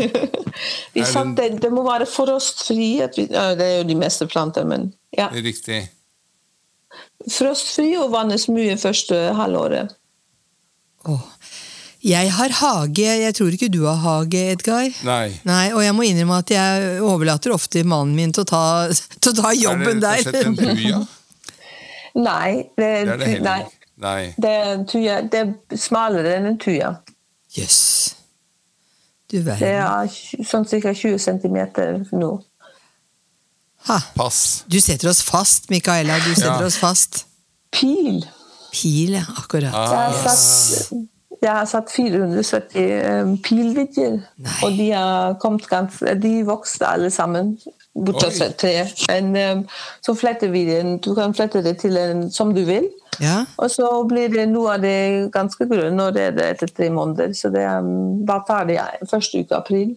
De 0.93 0.99
Er 0.99 1.07
satt, 1.07 1.31
det, 1.37 1.61
det 1.63 1.71
må 1.71 1.85
være 1.85 2.07
frostfri. 2.09 2.99
At 3.05 3.15
vi, 3.15 3.27
ja, 3.31 3.53
det 3.55 3.65
er 3.65 3.77
jo 3.77 3.87
de 3.87 3.95
meste 3.99 4.27
planter, 4.27 4.65
men 4.67 4.89
ja. 5.15 5.29
Riktig. 5.31 5.85
Frostfri 7.29 7.93
og 8.01 8.11
vannes 8.11 8.49
mye 8.51 8.75
første 8.81 9.15
halvåret. 9.37 9.93
Åh. 11.07 11.27
Jeg 12.03 12.29
har 12.31 12.49
hage. 12.61 13.07
Jeg 13.25 13.33
tror 13.35 13.51
ikke 13.55 13.67
du 13.73 13.81
har 13.85 13.97
hage, 13.99 14.39
Edgar. 14.53 14.87
Nei. 15.03 15.39
Nei, 15.45 15.65
Og 15.75 15.81
jeg 15.83 15.95
må 15.97 16.05
innrømme 16.07 16.37
at 16.39 16.53
jeg 16.53 17.01
overlater 17.03 17.51
ofte 17.51 17.83
mannen 17.83 18.15
min 18.15 18.31
til 18.31 18.45
å 18.45 18.47
ta, 18.47 18.61
til 19.21 19.33
å 19.33 19.35
ta 19.41 19.51
jobben 19.57 19.99
er 19.99 19.99
det 19.99 20.01
der. 20.05 20.15
rett 20.15 20.27
og 20.27 20.33
slett 20.33 20.45
en 20.45 20.77
tuja? 20.77 21.01
Nei, 22.19 22.51
det, 22.77 22.87
Det 23.05 23.13
er 23.13 23.17
det 23.17 23.27
heller 23.33 23.49
nei. 23.49 23.75
Nei. 23.99 24.21
Det 24.39 24.49
er, 24.49 24.69
en 24.77 24.85
tuja, 24.87 25.17
det 25.27 25.39
er 25.43 25.77
smalere 25.77 26.37
enn 26.37 26.47
en 26.53 26.57
tuja. 26.61 26.93
Jøss. 27.51 27.81
Du 29.29 29.41
Det 29.43 29.59
er 29.59 30.07
sånn 30.47 30.63
ca. 30.65 30.93
20 30.95 31.19
cm 31.19 31.57
nå. 32.17 32.29
Ha. 33.89 33.97
Pass. 34.15 34.63
Du 34.71 34.79
setter 34.81 35.11
oss 35.11 35.19
fast, 35.23 35.67
Micaela. 35.69 36.15
Du 36.23 36.31
setter 36.33 36.63
Ja. 36.63 36.65
oss 36.65 36.77
fast. 36.79 37.25
Pil. 37.75 38.23
Pil, 38.71 39.13
ja. 39.19 39.25
Akkurat. 39.37 39.75
Ah, 39.75 40.15
satt, 40.25 40.95
jeg 41.41 41.51
har 41.51 41.65
satt 41.69 41.91
470 41.91 42.77
um, 43.23 43.35
pilvidjer, 43.43 44.17
og 44.63 44.71
de 44.75 44.89
har 44.91 45.37
kommet 45.39 45.67
ganske 45.71 46.15
De 46.19 46.33
vokste 46.47 46.87
alle 46.87 47.11
sammen, 47.11 47.53
bortsett 47.95 48.37
fra 48.37 48.49
tre. 48.59 48.73
Men 49.07 49.59
um, 49.59 49.63
så 50.05 50.15
fletter 50.19 50.51
vi 50.51 50.65
den. 50.67 50.97
Du 50.97 51.13
kan 51.15 51.33
flette 51.33 51.63
det 51.63 51.77
til 51.83 51.97
en 51.97 52.27
som 52.31 52.53
du 52.55 52.65
vil. 52.67 52.89
Ja. 53.19 53.43
Og 53.57 53.71
så 53.71 53.87
blir 54.07 54.31
det 54.31 54.47
noe 54.51 54.75
av 54.75 54.83
det 54.83 55.31
ganske 55.33 55.67
grønn, 55.67 55.99
og 55.99 56.13
det 56.15 56.29
er 56.29 56.35
det 56.35 56.51
etter 56.55 56.75
tre 56.75 56.91
måneder. 56.93 57.33
Så 57.35 57.51
det 57.53 57.63
er 57.67 57.87
bare 58.27 58.45
ferdig 58.47 58.79
første 59.09 59.43
uke 59.43 59.59
april. 59.59 59.95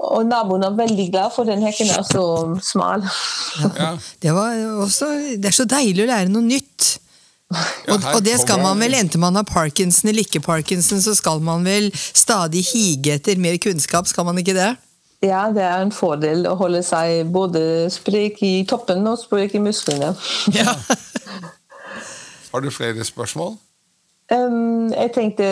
Og 0.00 0.24
naboen 0.24 0.64
er 0.64 0.76
veldig 0.76 1.10
glad, 1.12 1.32
for 1.34 1.48
den 1.48 1.64
hekken 1.64 1.92
er 1.92 2.04
så 2.08 2.24
smal. 2.64 3.04
Ja. 3.76 3.94
Det, 4.22 4.32
var 4.32 4.56
også, 4.80 5.08
det 5.36 5.50
er 5.50 5.56
så 5.56 5.68
deilig 5.68 6.06
å 6.06 6.10
lære 6.12 6.32
noe 6.32 6.46
nytt. 6.46 6.94
Ja, 7.50 7.94
Og, 7.94 8.04
og 8.14 8.20
det 8.22 8.36
skal 8.38 8.60
man 8.62 8.78
vel, 8.78 8.94
enten 8.94 9.20
man 9.20 9.34
har 9.34 9.46
parkinson 9.48 10.12
eller 10.12 10.22
ikke 10.22 10.42
parkinson, 10.44 11.00
så 11.02 11.16
skal 11.18 11.40
man 11.42 11.64
vel 11.66 11.90
stadig 11.96 12.62
hige 12.68 13.16
etter 13.18 13.40
mer 13.42 13.56
kunnskap, 13.58 14.06
skal 14.06 14.28
man 14.28 14.38
ikke 14.38 14.54
det? 14.54 14.68
Ja, 15.20 15.48
det 15.52 15.64
er 15.66 15.82
en 15.82 15.90
fordel 15.92 16.46
å 16.48 16.54
holde 16.56 16.80
seg 16.86 17.28
både 17.34 17.90
sprek 17.92 18.38
i 18.46 18.52
toppen 18.68 19.02
og 19.10 19.18
sprek 19.20 19.56
i 19.58 19.60
musklene. 19.60 20.14
Ja. 20.54 20.76
Har 22.52 22.62
du 22.64 22.70
flere 22.70 23.04
spørsmål? 23.04 23.58
Um, 24.30 24.92
jeg 24.94 25.10
tenkte 25.14 25.46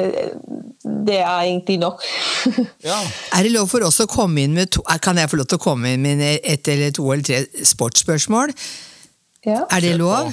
det 1.06 1.18
er 1.18 1.40
egentlig 1.42 1.78
nok. 1.82 2.02
Ja. 2.86 2.98
Er 3.34 3.42
det 3.42 3.50
lov 3.52 3.66
for 3.68 3.82
oss 3.82 3.98
å 4.00 4.06
komme 4.06 4.44
inn 4.46 4.54
med 4.54 4.70
to 4.70 4.84
eh, 4.86 5.00
Kan 5.02 5.18
jeg 5.18 5.28
få 5.28 5.40
lov 5.40 5.48
til 5.50 5.58
å 5.58 5.62
komme 5.64 5.90
inn 5.96 6.04
med 6.06 6.22
ett 6.22 6.68
eller 6.70 6.94
to 6.94 7.08
eller 7.10 7.24
tre 7.26 7.64
sportsspørsmål? 7.66 8.54
ja. 9.46 9.64
Er 9.66 9.82
det 9.82 9.96
lov? 9.98 10.30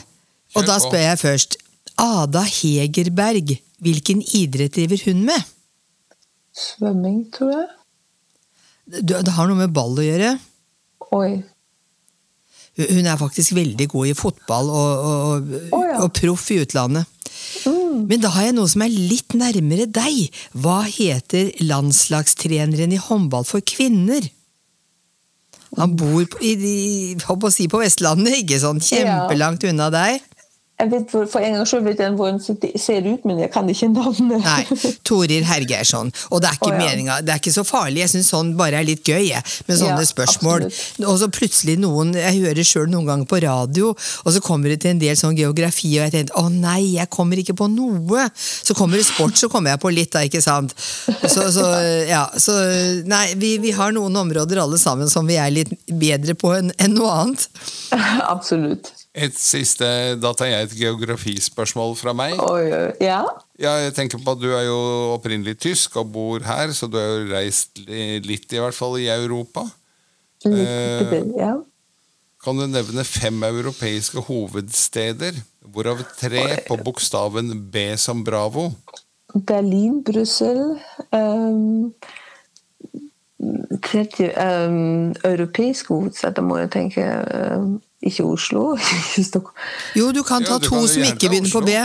Og 0.55 0.67
da 0.67 0.77
spør 0.81 1.01
jeg 1.03 1.19
først. 1.21 1.57
Ada 2.01 2.43
Hegerberg, 2.47 3.55
hvilken 3.83 4.21
idrett 4.35 4.75
driver 4.75 5.01
hun 5.05 5.23
med? 5.27 5.51
Svømming, 6.55 7.25
tror 7.35 7.51
jeg. 7.51 7.67
Du- 9.03 9.21
Det 9.23 9.33
har 9.33 9.47
noe 9.47 9.57
med 9.57 9.73
ball 9.73 9.95
å 9.97 10.03
gjøre. 10.05 10.37
Oi. 11.15 11.43
Hun 12.75 13.05
er 13.07 13.17
faktisk 13.17 13.53
veldig 13.55 13.87
god 13.89 14.07
i 14.07 14.13
fotball 14.13 14.69
og, 14.69 15.05
og, 15.09 15.53
oh, 15.71 15.83
ja. 15.85 15.99
og 16.03 16.11
proff 16.13 16.49
i 16.51 16.59
utlandet. 16.59 17.05
Men 17.65 18.19
da 18.19 18.29
har 18.35 18.49
jeg 18.49 18.55
noe 18.57 18.67
som 18.67 18.81
er 18.83 18.91
litt 18.91 19.31
nærmere 19.37 19.85
deg. 19.87 20.27
Hva 20.51 20.81
heter 20.83 21.53
landslagstreneren 21.63 22.91
i 22.91 22.99
håndball 22.99 23.45
for 23.47 23.63
kvinner? 23.63 24.27
Han 25.77 25.95
bor 25.99 26.23
på, 26.31 26.39
i, 26.43 26.51
i, 26.55 27.15
på, 27.19 27.35
å 27.39 27.51
si 27.51 27.67
på 27.71 27.79
Vestlandet, 27.81 28.41
ikke 28.43 28.59
sånn 28.59 28.79
kjempelangt 28.83 29.63
unna 29.67 29.89
deg. 29.91 30.19
Jeg 30.75 30.91
vet 30.91 31.11
hvor, 31.13 31.23
For 31.31 31.39
en 31.39 31.53
gang 31.55 31.67
selv 31.69 31.85
vet 31.87 32.01
jeg 32.03 32.15
hvor 32.19 32.31
hun 32.33 32.41
ser 32.43 33.05
ut, 33.07 33.23
men 33.23 33.37
jeg 33.39 33.51
kan 33.53 33.69
ikke 33.71 33.87
navnet. 33.93 34.43
Nei, 34.43 34.95
Torir 35.07 35.45
Hergeirsson. 35.47 36.11
Og 36.35 36.41
det 36.43 36.49
er 36.49 36.57
ikke 36.57 36.67
oh, 36.67 36.75
ja. 36.75 36.89
meninga, 36.89 37.19
det 37.23 37.31
er 37.31 37.39
ikke 37.39 37.53
så 37.55 37.63
farlig. 37.67 38.01
Jeg 38.03 38.11
syns 38.11 38.31
sånn 38.33 38.51
bare 38.59 38.81
er 38.81 38.87
litt 38.87 39.07
gøy, 39.07 39.29
jeg, 39.29 39.43
med 39.69 39.79
sånne 39.79 40.03
Ja, 40.03 40.09
spørsmål. 40.09 40.67
Og 41.07 41.19
så 41.21 41.29
plutselig 41.31 41.77
noen 41.79 42.11
Jeg 42.17 42.41
hører 42.43 42.67
sjøl 42.67 42.89
noen 42.91 43.07
ganger 43.07 43.29
på 43.31 43.39
radio, 43.45 43.93
og 43.95 44.35
så 44.35 44.43
kommer 44.43 44.73
det 44.73 44.81
til 44.83 44.91
en 44.91 44.99
del 44.99 45.15
sånn 45.19 45.37
geografi, 45.39 45.93
og 45.95 46.09
jeg 46.09 46.15
tenker 46.17 46.41
å 46.41 46.49
nei, 46.51 46.97
jeg 46.97 47.11
kommer 47.13 47.39
ikke 47.39 47.55
på 47.55 47.69
noe. 47.71 48.27
Så 48.35 48.75
kommer 48.75 48.99
det 48.99 49.07
sport, 49.07 49.39
så 49.39 49.49
kommer 49.51 49.71
jeg 49.71 49.83
på 49.85 49.93
litt, 49.95 50.11
da, 50.11 50.25
ikke 50.27 50.43
sant. 50.43 50.75
Så, 51.23 51.47
så 51.55 51.69
ja, 52.09 52.25
så 52.35 52.57
Nei, 53.05 53.25
vi, 53.39 53.55
vi 53.61 53.71
har 53.75 53.93
noen 53.95 54.15
områder 54.17 54.59
alle 54.59 54.77
sammen 54.81 55.09
som 55.11 55.27
vi 55.27 55.37
er 55.39 55.51
litt 55.53 55.71
bedre 55.87 56.35
på 56.35 56.51
enn 56.57 56.71
enn 56.81 56.95
noe 56.97 57.11
annet. 57.21 57.47
Absolutt. 58.35 58.94
Et 59.15 59.35
siste, 59.39 59.87
Da 60.19 60.33
tar 60.35 60.49
jeg 60.51 60.67
et 60.67 60.75
geografispørsmål 60.75 61.95
fra 61.95 62.11
meg. 62.17 62.35
Oi, 62.43 62.65
oi. 62.67 62.89
ja. 62.99 63.21
Ja, 63.55 63.77
jeg 63.85 63.93
tenker 63.95 64.19
på 64.19 64.35
at 64.35 64.41
Du 64.41 64.49
er 64.51 64.65
jo 64.67 64.79
opprinnelig 65.13 65.55
tysk 65.63 65.95
og 66.01 66.11
bor 66.11 66.43
her, 66.43 66.73
så 66.75 66.89
du 66.91 66.99
har 66.99 67.13
jo 67.13 67.29
reist 67.31 67.79
litt 67.87 68.51
i 68.51 68.59
hvert 68.59 68.75
fall 68.75 68.99
i 68.99 69.07
Europa. 69.13 69.63
Litt, 70.43 70.67
Eh, 70.67 71.23
ja. 71.39 71.55
Kan 72.45 72.59
du 72.59 72.67
nevne 72.69 73.01
fem 73.07 73.41
europeiske 73.47 74.21
hovedsteder, 74.27 75.33
hvorav 75.73 76.03
tre 76.19 76.43
på 76.67 76.77
bokstaven 76.77 77.55
B 77.73 77.87
som 77.97 78.21
Bravo? 78.23 78.67
Berlin, 79.33 80.03
Brussel 80.03 80.77
um, 81.11 81.93
um, 83.41 85.15
Europeisk 85.23 85.89
hovedstad, 85.89 86.35
da 86.37 86.41
må 86.45 86.59
jeg 86.61 86.71
tenke 86.77 87.07
um, 87.57 87.81
Ikke 88.05 88.23
Oslo, 88.23 88.75
ikke 89.01 89.23
Stockholm. 89.25 89.69
Jo, 89.97 90.11
du 90.13 90.21
kan 90.23 90.45
Ja, 90.45 90.53
ta 90.53 90.59
du 90.61 90.67
to 90.69 90.75
kan 90.75 90.87
som 90.87 91.05
ikke 91.07 91.29
begynner 91.31 91.53
på 91.53 91.63
B. 91.65 91.77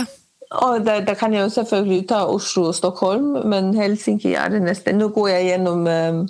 Og 0.51 0.85
da, 0.85 0.99
da 1.07 1.13
kan 1.15 1.33
jeg 1.33 1.45
jo 1.45 1.49
selvfølgelig 1.49 2.07
ta 2.09 2.25
Oslo 2.27 2.67
og 2.69 2.75
Stockholm, 2.75 3.47
men 3.47 3.73
Helsinki 3.73 4.33
er 4.33 4.51
det 4.51 4.61
neste. 4.61 4.91
Nå 4.93 5.07
går 5.15 5.27
jeg 5.27 5.45
gjennom 5.45 5.87
um, 5.87 6.25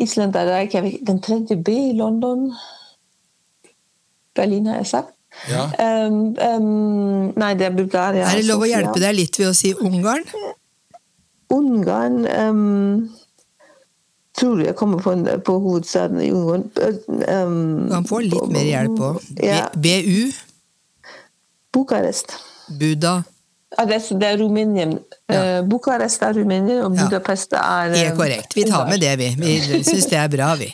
Island 0.00 0.36
og 0.36 0.50
Reykjavik. 0.50 0.98
Den 1.06 1.22
tredje 1.22 1.56
B 1.56 1.68
i 1.68 1.92
London. 1.96 2.50
Berlin, 4.34 4.66
har 4.66 4.82
jeg 4.82 4.86
sagt. 4.86 5.14
Ja. 5.50 5.68
Um, 6.06 6.34
um, 6.34 7.32
nei, 7.38 7.52
det 7.54 7.68
er 7.68 7.76
Bulgaria. 7.76 8.26
Er 8.26 8.40
det 8.40 8.48
lov 8.48 8.64
å 8.66 8.68
hjelpe 8.68 8.98
deg 9.02 9.14
litt 9.14 9.38
ved 9.38 9.52
å 9.52 9.54
si 9.56 9.70
Ungarn? 9.86 10.26
Ungarn 11.54 12.24
um, 12.26 13.08
Tror 14.38 14.60
jeg 14.62 14.76
kommer 14.78 15.02
på, 15.02 15.14
på 15.44 15.54
hovedstaden 15.64 16.20
i 16.22 16.30
Ungarn. 16.30 16.68
Um, 17.08 17.88
kan 17.90 18.06
få 18.06 18.20
litt 18.22 18.52
mer 18.54 18.68
hjelp 18.68 19.00
òg. 19.08 19.24
Ja. 19.42 19.64
BU? 19.74 20.28
Bukarest. 21.74 22.36
Buda? 22.78 23.22
Ja, 23.76 23.84
det, 23.84 23.98
er, 24.24 24.38
Rumænien. 24.40 24.98
Ja. 25.28 25.58
Eh, 25.58 25.64
Bukarest 25.68 26.22
er 26.22 26.32
Rumænien, 26.38 26.80
og 26.84 26.94
Budapest 26.96 27.52
er 27.52 27.90
Det 27.92 28.06
er 28.06 28.14
korrekt. 28.16 28.56
Vi 28.56 28.64
tar 28.64 28.88
med 28.88 29.00
det, 29.00 29.16
vi. 29.18 29.28
Vi 29.38 29.82
syns 29.90 30.06
det 30.08 30.18
er 30.18 30.28
bra, 30.32 30.54
vi. 30.56 30.70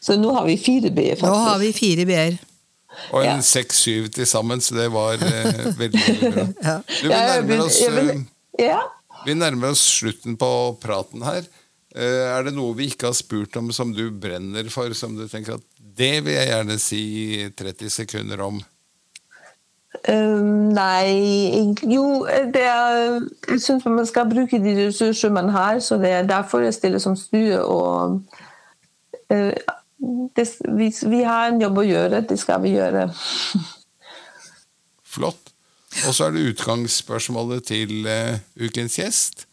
Så 0.00 0.16
nå 0.16 0.32
har 0.36 0.46
vi 0.46 0.56
fire 0.56 0.90
B, 0.90 1.08
faktisk. 1.10 1.26
Nå 1.26 1.34
har 1.34 1.58
vi 1.58 1.72
fire 1.72 2.06
B-er. 2.06 2.36
Og 3.12 3.22
en 3.22 3.26
Ja. 3.26 3.40
seks-syv 3.40 4.08
til 4.14 4.26
sammen, 4.26 4.60
så 4.60 4.74
det 4.74 4.88
var 4.92 5.12
eh, 5.12 5.66
veldig, 5.78 6.02
veldig 6.06 6.32
bra. 6.34 6.46
Ja. 6.68 6.76
Du, 7.02 7.08
vi, 7.08 7.14
nærmer 7.14 7.64
oss, 7.64 7.80
eh, 7.82 8.14
ja. 8.58 8.78
vi 9.26 9.34
nærmer 9.34 9.74
oss 9.74 9.82
slutten 9.98 10.36
på 10.36 10.50
praten 10.82 11.22
her. 11.22 11.42
Eh, 11.98 12.24
Er 12.30 12.46
det 12.46 12.54
noe 12.54 12.76
vi 12.78 12.92
ikke 12.92 13.10
har 13.10 13.16
spurt 13.16 13.56
om 13.58 13.72
som 13.74 13.90
du 13.94 14.06
brenner 14.10 14.68
for, 14.70 14.92
som 14.94 15.16
du 15.18 15.26
tenker 15.28 15.58
at 15.58 15.64
det 15.98 16.20
vil 16.22 16.36
jeg 16.36 16.50
gjerne 16.52 16.76
si 16.78 17.04
30 17.58 17.90
sekunder 17.90 18.42
om? 18.44 18.60
Um, 20.06 20.68
nei 20.76 21.74
Jo, 21.82 22.22
det 22.54 22.62
er, 22.62 23.16
jeg 23.48 23.62
syns 23.64 23.86
man 23.88 24.06
skal 24.06 24.28
bruke 24.30 24.60
de 24.62 24.76
ressurser 24.76 25.32
man 25.34 25.50
har, 25.50 25.80
så 25.82 25.98
det 25.98 26.12
er 26.14 26.28
derfor 26.28 26.62
jeg 26.62 26.76
stiller 26.76 27.02
som 27.02 27.16
stue. 27.18 27.58
Og 27.58 28.22
uh, 29.34 29.74
det, 30.36 30.46
vi, 30.78 30.92
vi, 31.02 31.24
har 31.26 31.48
en 31.48 31.60
jobb 31.64 31.82
å 31.82 31.88
gjøre, 31.88 32.22
det 32.30 32.38
skal 32.38 32.62
vi 32.62 32.76
gjøre. 32.76 33.08
Flott. 35.18 35.50
Og 36.06 36.14
så 36.14 36.28
er 36.28 36.36
det 36.36 36.46
utgangsspørsmålet 36.52 37.66
til 37.72 38.06
uh, 38.06 38.38
ukens 38.60 39.00
gjest. 39.00 39.47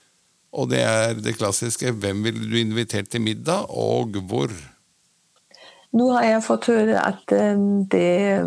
Og 0.55 0.69
det 0.71 0.79
er 0.81 1.13
det 1.19 1.35
klassiske 1.35 1.91
'Hvem 1.91 2.23
ville 2.23 2.47
du 2.47 2.55
invitert 2.57 3.09
til 3.11 3.21
middag, 3.21 3.69
og 3.69 4.15
hvor?' 4.29 4.55
Nå 5.95 6.11
har 6.11 6.23
jeg 6.23 6.43
fått 6.43 6.65
høre 6.67 6.99
at 6.99 7.31
um, 7.31 7.85
det 7.87 8.43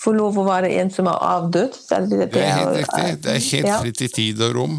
får 0.00 0.16
lov 0.16 0.38
å 0.40 0.46
være 0.46 0.70
en 0.80 0.90
som 0.92 1.08
er 1.10 1.20
avdød. 1.28 1.76
Det, 1.90 2.30
det, 2.32 2.40
er 2.40 2.58
helt 2.58 2.78
riktig. 2.78 3.24
Det 3.24 3.32
er 3.34 3.42
helt 3.50 3.68
ja. 3.68 3.80
fritt 3.82 4.00
i 4.00 4.08
tid 4.08 4.40
og 4.46 4.56
rom. 4.56 4.78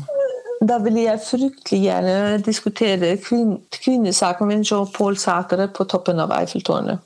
Da 0.65 0.79
vil 0.81 0.97
jeg 1.01 1.21
fryktelig 1.21 1.81
gjerne 1.84 2.15
diskutere 2.45 3.12
kvin 3.21 3.58
kvinnesaken 3.75 4.49
min 4.49 4.65
Jean-Paul 4.65 5.17
Sætre 5.19 5.67
på 5.75 5.86
toppen 5.91 6.21
av 6.23 6.34
Eiffeltårnet. 6.39 7.03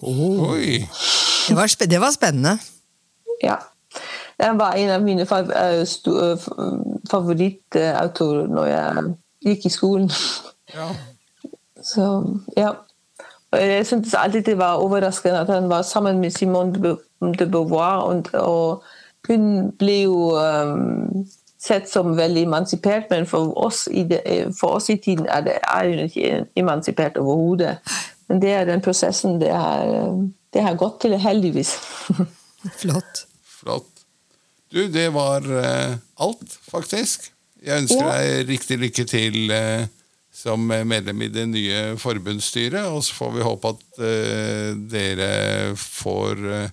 Oi! 0.00 0.80
Det, 1.48 1.56
var 1.56 1.68
det 1.90 2.00
var 2.00 2.14
spennende. 2.14 2.56
Ja. 3.42 3.58
Han 4.40 4.58
var 4.58 4.72
en 4.72 4.90
av 4.90 5.02
mine 5.02 5.22
eh, 5.22 5.80
eh, 5.80 6.48
favorittautorer 7.10 8.48
når 8.50 8.66
jeg 8.66 9.04
gikk 9.44 9.66
i 9.66 9.72
skolen. 9.72 10.10
Ja. 10.74 10.88
Så, 11.82 12.08
ja. 12.56 12.72
Jeg 13.54 13.86
syntes 13.86 14.14
alltid 14.14 14.42
det 14.42 14.58
var 14.58 14.82
overraskende 14.82 15.44
at 15.44 15.52
han 15.52 15.68
var 15.68 15.82
sammen 15.82 16.18
med 16.18 16.30
Simone 16.30 16.96
de 17.38 17.46
Beauvoir. 17.46 18.00
Og, 18.00 18.24
og 18.32 18.82
hun 19.28 19.70
ble 19.78 20.00
jo 20.02 20.34
um, 20.34 21.26
sett 21.62 21.88
som 21.90 22.16
veldig 22.16 22.42
emansipert, 22.42 23.04
men 23.10 23.26
for 23.26 23.54
oss 23.66 23.86
i, 23.90 24.02
det, 24.02 24.20
for 24.60 24.80
oss 24.80 24.90
i 24.90 24.96
tiden 24.96 25.26
er, 25.30 25.40
det, 25.40 25.58
er 25.62 25.88
hun 25.88 25.98
ikke 26.08 26.44
emansipert 26.56 27.18
overhodet. 27.18 27.76
Men 28.28 28.42
det 28.42 28.52
er 28.52 28.64
den 28.64 28.82
prosessen 28.84 29.40
det 29.40 29.52
har, 29.52 29.86
det 30.54 30.62
har 30.62 30.76
gått 30.80 31.00
til, 31.04 31.16
heldigvis. 31.20 31.76
Flott. 32.80 33.26
Flott. 33.60 34.03
Du, 34.74 34.82
det 34.90 35.06
var 35.14 35.46
uh, 35.46 35.94
alt, 36.26 36.56
faktisk. 36.66 37.30
Jeg 37.64 37.84
ønsker 37.84 38.02
ja. 38.02 38.16
deg 38.18 38.48
riktig 38.50 38.80
lykke 38.82 39.06
til. 39.08 39.44
Uh, 39.54 39.84
som 40.34 40.66
medlem 40.66 41.22
i 41.22 41.30
det 41.32 41.44
nye 41.46 41.82
forbundsstyret. 42.00 42.88
Og 42.90 43.04
så 43.06 43.14
får 43.14 43.36
vi 43.36 43.46
håpe 43.46 43.74
at 43.74 43.84
uh, 44.02 44.70
dere 44.90 45.28
får 45.78 46.42
uh, 46.42 46.72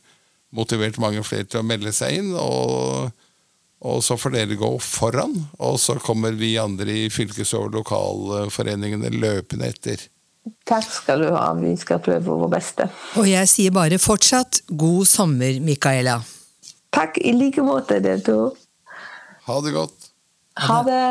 motivert 0.58 1.00
mange 1.02 1.24
flere 1.26 1.48
til 1.48 1.62
å 1.62 1.68
melde 1.68 1.94
seg 1.96 2.22
inn. 2.22 2.32
Og, 2.34 3.12
og, 3.86 4.00
så 4.06 4.18
får 4.20 4.36
dere 4.36 4.60
gå 4.60 4.72
foran, 4.84 5.38
og 5.62 5.78
så 5.82 6.00
kommer 6.02 6.36
vi 6.38 6.56
andre 6.62 7.06
i 7.06 7.06
fylkes- 7.14 7.56
og 7.58 7.72
lokalforeningene 7.78 9.14
løpende 9.14 9.70
etter. 9.72 10.10
Takk 10.66 10.88
skal 10.90 11.22
du 11.22 11.30
ha. 11.36 11.52
Vi 11.54 11.76
skal 11.78 12.02
prøve 12.02 12.34
vår 12.34 12.50
beste. 12.50 12.90
Og 13.22 13.30
jeg 13.30 13.50
sier 13.50 13.74
bare 13.76 14.02
fortsatt 14.02 14.64
god 14.74 15.06
sommer, 15.10 15.62
Micaela. 15.62 16.18
Takk 16.91 17.17
i 17.23 17.32
like 17.34 17.63
måte, 17.63 18.01
dere 18.04 18.19
to. 18.25 18.39
Ha 19.47 19.62
det 19.63 19.71
godt. 19.75 20.12
Ha 20.67 20.82
det. 20.84 21.06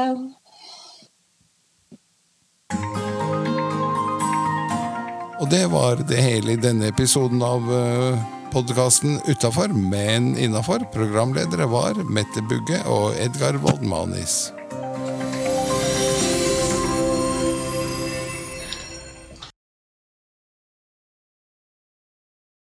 Og 5.41 5.49
det 5.49 5.65
var 5.73 6.05
det 6.05 6.21
hele 6.21 6.53
i 6.53 6.61
denne 6.61 6.91
episoden 6.93 7.41
av 7.43 7.65
eh, 7.73 8.21
podkasten 8.53 9.17
Utafor, 9.25 9.73
men 9.73 10.35
innafor. 10.37 10.85
Programledere 10.93 11.65
var 11.73 11.97
Mette 12.13 12.45
Bugge 12.45 12.83
og 12.85 13.17
Edgar 13.17 13.57
Woldmanis. 13.65 14.51